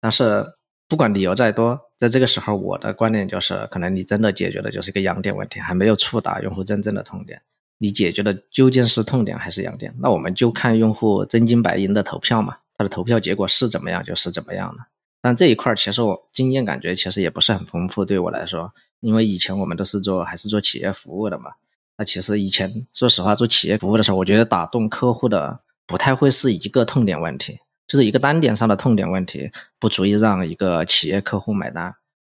[0.00, 0.46] 但是
[0.88, 7.40] 不管理由再多，在这个时候，我的观点就是，可能你真的解决的就是一个痒点问题，还没有触达用户真正的痛点。
[7.78, 9.94] 你解决的究竟是痛点还是痒点？
[10.00, 14.82] 那我们就看用户真金白银的投票嘛，他的投票结果是怎么样就是怎么样的。
[15.20, 21.50] 但这一块其实我经验感觉其实也不是很丰富，对我来说，因为以前我们都是做还是做企业服务的嘛。
[21.96, 27.58] 那其实以前说实话做企业服务的时候，我觉得打动客户的不太会是一个痛点问题。
[27.88, 31.90] 就是一个单点上的痛点问题，不足以让一个企业客户买单，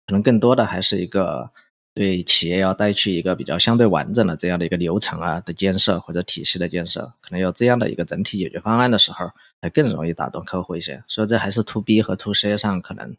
[0.06, 1.50] 可能更多的还是一个
[1.98, 9.28] 对企业要带去一个比较相对完整的这样的一个流程啊的建设或者体系的建设，可能有这样的一个整体解决方案的时候，
[9.60, 11.02] 才更容易打动客户一些。
[11.08, 13.16] 所以这还是 to B 和 to C 上可能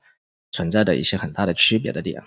[0.53, 2.23] 存在的一些很大的区别的点。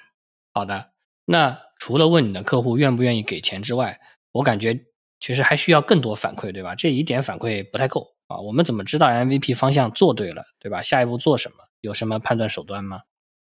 [0.52, 0.90] 好的，
[1.24, 3.98] 那除了问你的客户愿不愿意给钱之外，
[4.32, 4.78] 我感觉
[5.20, 6.74] 其实还需要更多反馈，对吧？
[6.74, 8.14] 这一点反馈不太够。
[8.26, 10.82] 啊，我们怎么知道 MVP 方向做对了，对吧？
[10.82, 11.56] 下一步做什么？
[11.80, 13.00] 有什么判断手段吗？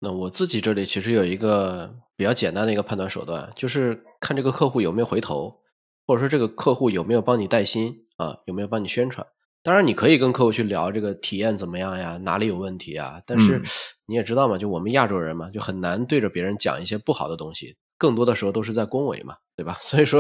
[0.04, 5.60] 那我自己这里其实有一个比较简单的一个判断手段，就是看这个客户有没有回头，
[6.08, 9.26] 或者说这个客户有没有帮你带薪啊，有没有帮你宣传。
[9.62, 13.22] 当然，你可以跟客户去聊这个体验怎么样呀，哪里有问题啊。
[13.28, 13.62] 但是
[14.08, 17.78] 你也知道嘛，就我们亚洲人嘛，就很难对着别人讲一些不好的东西。
[18.00, 19.78] 更多的时候都是在恭维嘛，对吧？
[19.84, 20.20] 所以说，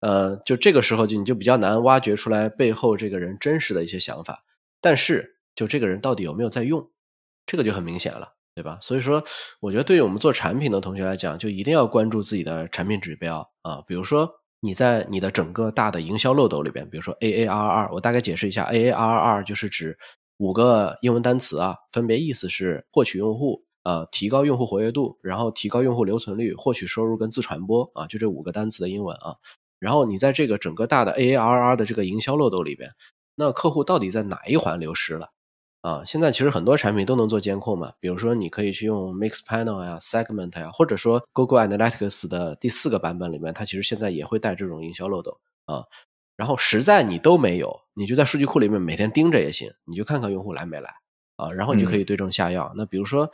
[0.00, 4.42] 呃，就这个时候就你就比较难挖掘出来背后这个人真实的一些想法。
[4.80, 6.90] 但是，就这个人到底有没有在用，
[7.44, 8.78] 这个就很明显了，对吧？
[8.80, 9.22] 所以说，
[9.60, 13.82] 我觉得对于我们做产品的同学来讲，就一定要关注自己的产品指标啊。
[13.86, 14.30] 比如说
[14.60, 19.98] 你在你的整个大的营销漏斗里边，比如说 AARR，我大概解释一下，AARR 就是指
[20.38, 23.64] 五个英文单词啊，分别意思是获取用户。
[23.84, 29.34] 呃，提高用户活跃度，然后提高用户留存率，获取收入跟自传播啊，就这五个单词的英文啊。
[29.80, 32.90] 然后你在这个整个大的 AARR 的这个营销漏斗里边，
[33.34, 35.30] 那客户到底在哪一环流失了
[35.82, 36.02] 啊？
[36.06, 45.84] 现在其实很多产品都能做监控嘛，比如说你可以去用 Mixpanel 呀、Segment 呀，或者说 Google Analytics 的第四个版本里面，它其实现在也会带这种营销漏斗啊。
[46.36, 50.90] 然后实在你都没有，你就在数据库里面每天盯着也行，你就看看用户来没来
[51.36, 52.72] 啊，然后你就可以对症下药。
[52.74, 53.30] 那比如说。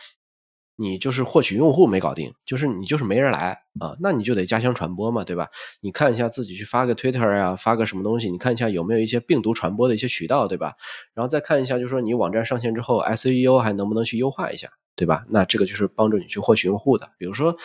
[0.81, 5.49] 你就是获取用户没搞定，就是你就是没人来啊，那你就得加强传播嘛，对吧？
[5.81, 10.74] 你看一下自己去发个 Twitter 呀，发个什么东西，你看一下有没有一些病毒传播的一些渠道，对吧？
[11.14, 15.24] 然后再看一下，就是说你网站上线之后，SEO 还能不能去优化一下，对吧？
[15.31, 17.11] 那这个就是帮助你去获取用户的。
[17.18, 17.57] 比如说，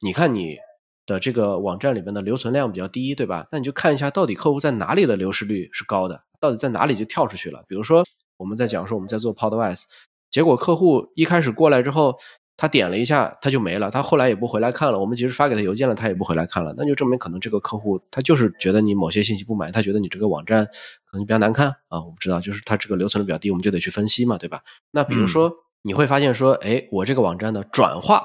[0.00, 0.56] 你看你
[1.04, 3.46] 的这个网站里面的留存量比较低，对吧？
[3.52, 7.62] 那你就看一下到底客户在哪里的流失率是高的，到底在哪里就跳出去了。
[7.68, 8.02] 比如说
[8.38, 9.82] 我们在讲说我们在做 Podwise，
[10.30, 12.16] 结果客户一开始过来之后。
[12.56, 13.90] 他点了一下，他就没了。
[13.90, 14.98] 他后来也不回来看了。
[14.98, 16.74] 我们即使发给他邮件了，他也不回来看了。
[16.76, 20.64] 那就证明可能这个客户他就是觉得你某些信息不满，他觉得你这个网站
[21.10, 22.02] 可能比较难看啊。
[22.04, 24.60] 我不知道，就是他这个留存率比较低，我们就得去分析嘛，对吧？
[24.90, 28.24] 那比如说你会发现说，哎，我这个网站的转化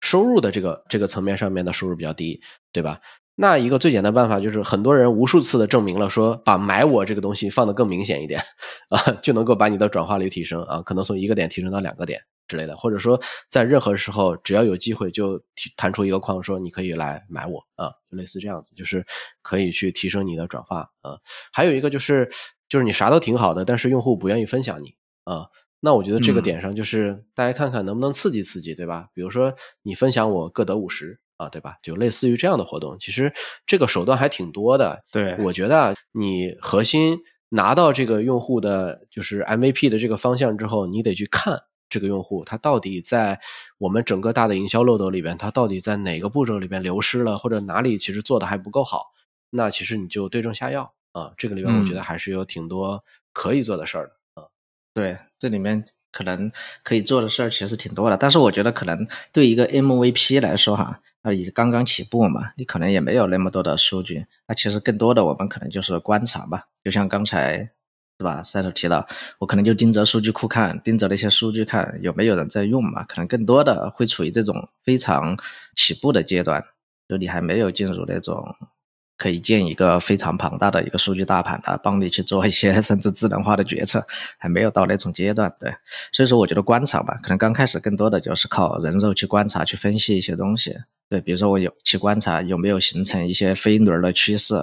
[0.00, 2.40] 收入的这个这个层面上面的收入比较低，
[2.72, 3.00] 对吧？
[3.38, 8.40] 那一个最简单办法就是，很多人无数次的证明了说，把买我这个东西放的更明显一点
[8.88, 12.22] 啊，就能够把你的转化率提升啊，可能从一个点提升到两个点。
[12.46, 15.42] 之类的，或者说在任何时候，只要有机会就
[15.76, 19.04] 弹出一个框，说你可以来买我啊，就类似这样子，就是
[19.42, 21.18] 可以去提升你的转化啊。
[21.52, 22.30] 还有一个就是，
[22.68, 24.94] 就是你啥都挺好的，但是用户不愿意分享你
[25.24, 25.46] 啊。
[25.80, 29.08] 那我觉得这个点上，就是大家看看能不能刺激刺激，对吧？
[29.12, 31.76] 比如说你分享我各得五十啊，对吧？
[31.82, 33.32] 就类似于这样的活动，其实
[33.66, 35.04] 这个手段还挺多的。
[35.12, 37.18] 对，我觉得啊，你核心
[37.50, 41.60] 拿到这个用户的就是 MVP 的这个方向之后，你得去看。
[41.88, 43.40] 这个用户他到底在
[43.78, 49.12] 我们整个大的营销漏斗里边，他到底在哪个步骤里边流失了，或者哪里其实做的还不够好？
[49.50, 51.32] 那其实你就对症下药啊。
[51.36, 54.48] 这个里面我觉得还是有挺多可以做的事儿的啊。
[54.92, 56.50] 对，这里面可能
[56.82, 58.16] 可以做的事儿其实挺多的。
[58.16, 64.26] 但是我觉得可能对一个 MVP 来说哈，那你刚刚起步嘛，你可能也没有那么多的数据。
[64.48, 67.70] 那其实更多的我们可能就是观察吧，就像刚才。
[68.18, 68.42] 是吧？
[68.42, 69.06] 赛头提到，
[69.38, 73.04] 我可能就盯着数据库看，盯着那些数据看有没有人在用嘛？
[73.04, 75.36] 可能更多的会处于这种非常
[75.76, 76.64] 起步的阶段，
[77.08, 78.56] 就你还没有进入那种
[79.18, 84.02] 可以建一个非常庞大的一个数据大盘啊，帮你去做一些 甚至智能化的决策，
[84.38, 85.54] 还没有到那种阶段。
[85.60, 85.74] 对，
[86.10, 90.74] 所以说我觉得观察吧，可能刚开始更多的就是靠人肉去观察、去分析一些东西。
[91.10, 94.54] 对，比如说我有去观察有没有形成一些飞轮的趋势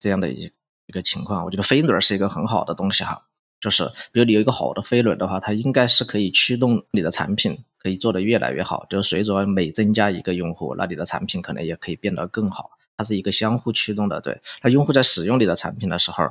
[0.00, 0.50] 这样的一。
[0.86, 3.22] 一个情况，我觉得飞轮是一个很好的东西哈，
[3.60, 8.86] 就是比如你有一个好的飞轮的话，它应该是可以驱动你的产品可以做得越来越好。
[8.88, 12.70] 就是随着每增加一个用户，那你的产品可能也可以变得更好。
[12.96, 14.40] 它是一个相互驱动的，对。
[14.62, 16.24] 那用户在使用你的产品的时候，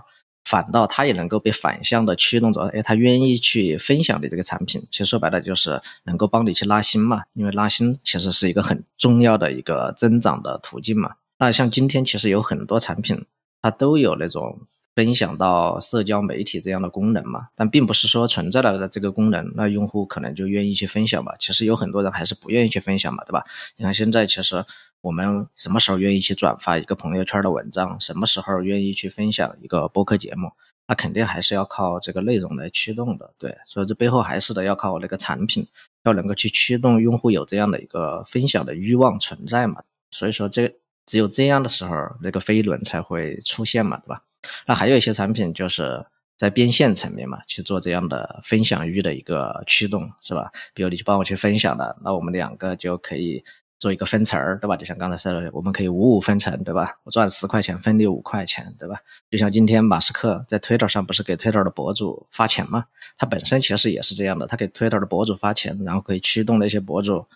[0.45, 4.81] 反倒他也能够被反向的驱动着，哎，他愿意去分享你这个产品。
[4.89, 11.15] 其实说白了就是能够帮你去拉新嘛，因为拉新其实是一个很重要的一个增长的途径嘛。
[11.37, 13.25] 那像今天其实有很多产品。
[13.65, 14.59] 它都有那种
[14.93, 21.33] 分享到社交媒体这样的功能嘛，但并不是说存在了的这个功能，那用户可能就愿意去分享吧。
[21.39, 23.43] 其实有很多人还是不愿意去分享嘛，对吧？
[23.75, 24.63] 你看现在其实
[25.01, 30.51] 我们什么时候愿意去转发一个朋友圈的文章，什么时候愿意去分享一个播客节目，
[30.87, 33.57] 那肯定还是要靠这个内容来驱动的，对。
[33.65, 35.67] 所以这背后还是得要靠那个产品，
[36.03, 39.81] 要能够去驱动用户有这样的一个分享的欲望存在嘛。
[40.11, 40.71] 所以说这。
[41.05, 44.21] 只有这样的时候，那个飞轮才会出现嘛，对吧？
[44.65, 50.51] 那还有一些产品就是在变现层面嘛，去做这样的分享欲的一个驱动，是吧？
[50.73, 53.43] 比如你去帮我去分享的，那我们两个就可以
[53.77, 54.75] 做一个分成儿，对吧？
[54.75, 56.97] 就像刚才说的，我们可以五五分成，对吧？
[57.03, 58.99] 我赚十块钱，分你五块钱，对吧？
[59.29, 62.85] 就像今天马斯克在 Twitter 上不是给 Twitter 的博主发钱嘛？
[63.17, 67.27] 他本身其实也是这样的，他给 Twitter 的博主发钱，然后可以驱动那些博主。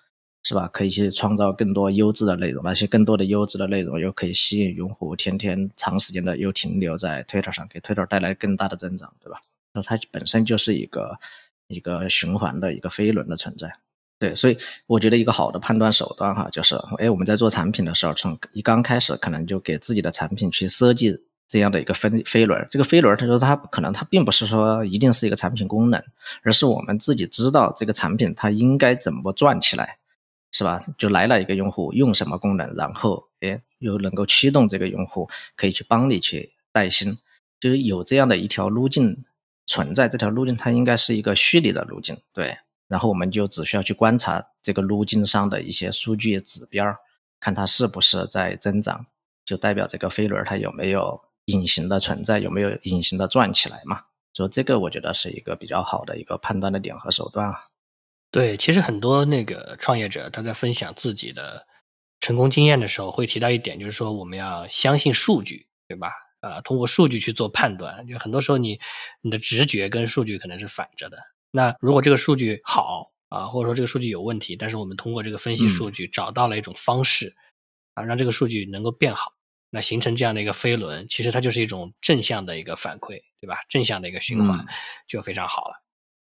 [0.43, 0.67] 是吧？
[0.71, 9.39] 可以去创造更多优质的内容，那些更多的优质的内容又可以吸引用户，天天长时间的又停留在 Twitter 上，给 Twitter 带来更大的增长，对吧？
[9.73, 11.15] 那它本身就是一个
[11.67, 13.71] 一个循环的一个飞轮的存在，
[14.17, 21.15] 对，所以我觉得一个好的判断手段哈，就是哎，我们在做产品的时候，从一刚开始可能就给自己的产品去设计
[21.47, 26.03] 这样的一个分飞轮，这个飞轮，他说它可能它并不是说一定是一个产品功能，
[26.41, 29.98] 而是我们自己知道这个产品它应该怎么转起来。
[30.51, 30.79] 是吧？
[30.97, 37.17] 就来了一个用户，用什么功能，然后哎，又能够驱动这个用户可以去帮你去带新，
[37.59, 39.23] 就是有这样的一条路径
[39.65, 40.07] 存在。
[40.07, 42.57] 这条路径它应该是一个虚拟的路径，对。
[42.87, 46.95] 然后我们就只需要去观察这个路径上的一些数据指标，
[47.39, 49.05] 看它是不是在增长，
[49.45, 54.01] 就代表这个飞轮它有没有隐形的存在，有没有隐形的转起来嘛？
[54.33, 57.68] 所以这个我觉得是一个比较好的一个判断的点和手段啊。
[58.31, 61.65] 对，其实很多那个创业者他在分享自己的
[62.19, 66.11] 成功经验的时候，会提到一点，就是说我们要相信数据，对吧？
[66.41, 68.05] 啊，通过数据去做判断。
[68.07, 68.79] 就很多时候你
[69.21, 71.17] 你的直觉跟数据可能是反着的。
[71.51, 77.35] 那如果这个数据好啊，或者说这个数据有问题，但是我们通过这个分析数据找到了一种方式
[77.95, 79.33] 啊，让这个数据能够变好，
[79.71, 83.57] 那形成这样的一个飞轮，其实它就是一种正向的一个反馈，对吧？
[83.67, 84.65] 正向的一个循环
[85.07, 85.81] 就非常好了。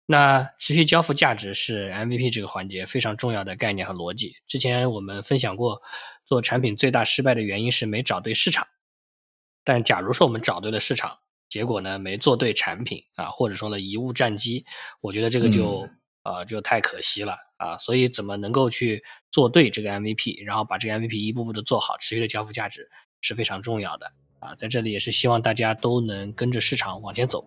[0.07, 4.37] 那持续交付价值是 MVP 这个环节非常重要的概念和逻辑。
[4.47, 5.81] 之前我们分享过，
[6.27, 8.67] 做产品最大失败的原因是没找对市场。
[9.65, 14.67] 但假如说我们找对了市场，结果呢没做对产品啊，或者说呢贻误战机，
[15.01, 15.89] 我觉得这个就
[16.23, 17.79] 啊就太可惜了啊。
[17.79, 22.91] 所以怎么能够去做对这个 MVP，然后把这个 MVP 一步步的做好，持续的交付价值
[23.23, 24.55] 是非常重要的啊。
[24.55, 27.43] 在这里也是希望大家都能跟着市场往前走。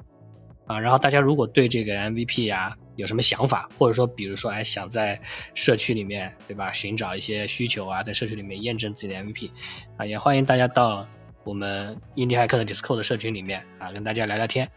[0.68, 5.20] 啊，然后大家如果对这个 MVP 啊有什么想法，或者说比如说哎想在
[5.55, 9.49] 社区里面对吧寻找一些需求啊，在社区里面验证自己的 MVP，
[9.97, 11.07] 啊也欢迎大家到
[11.43, 14.70] 我们印第骇客的 Discord 社群里面啊跟大家聊聊天，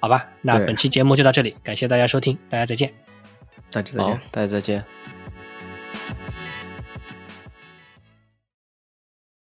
[0.00, 0.28] 好吧？
[0.42, 2.92] 那本期节目就到这里，感谢大家收听，大家再见，
[3.70, 5.17] 大家再见，大家再见。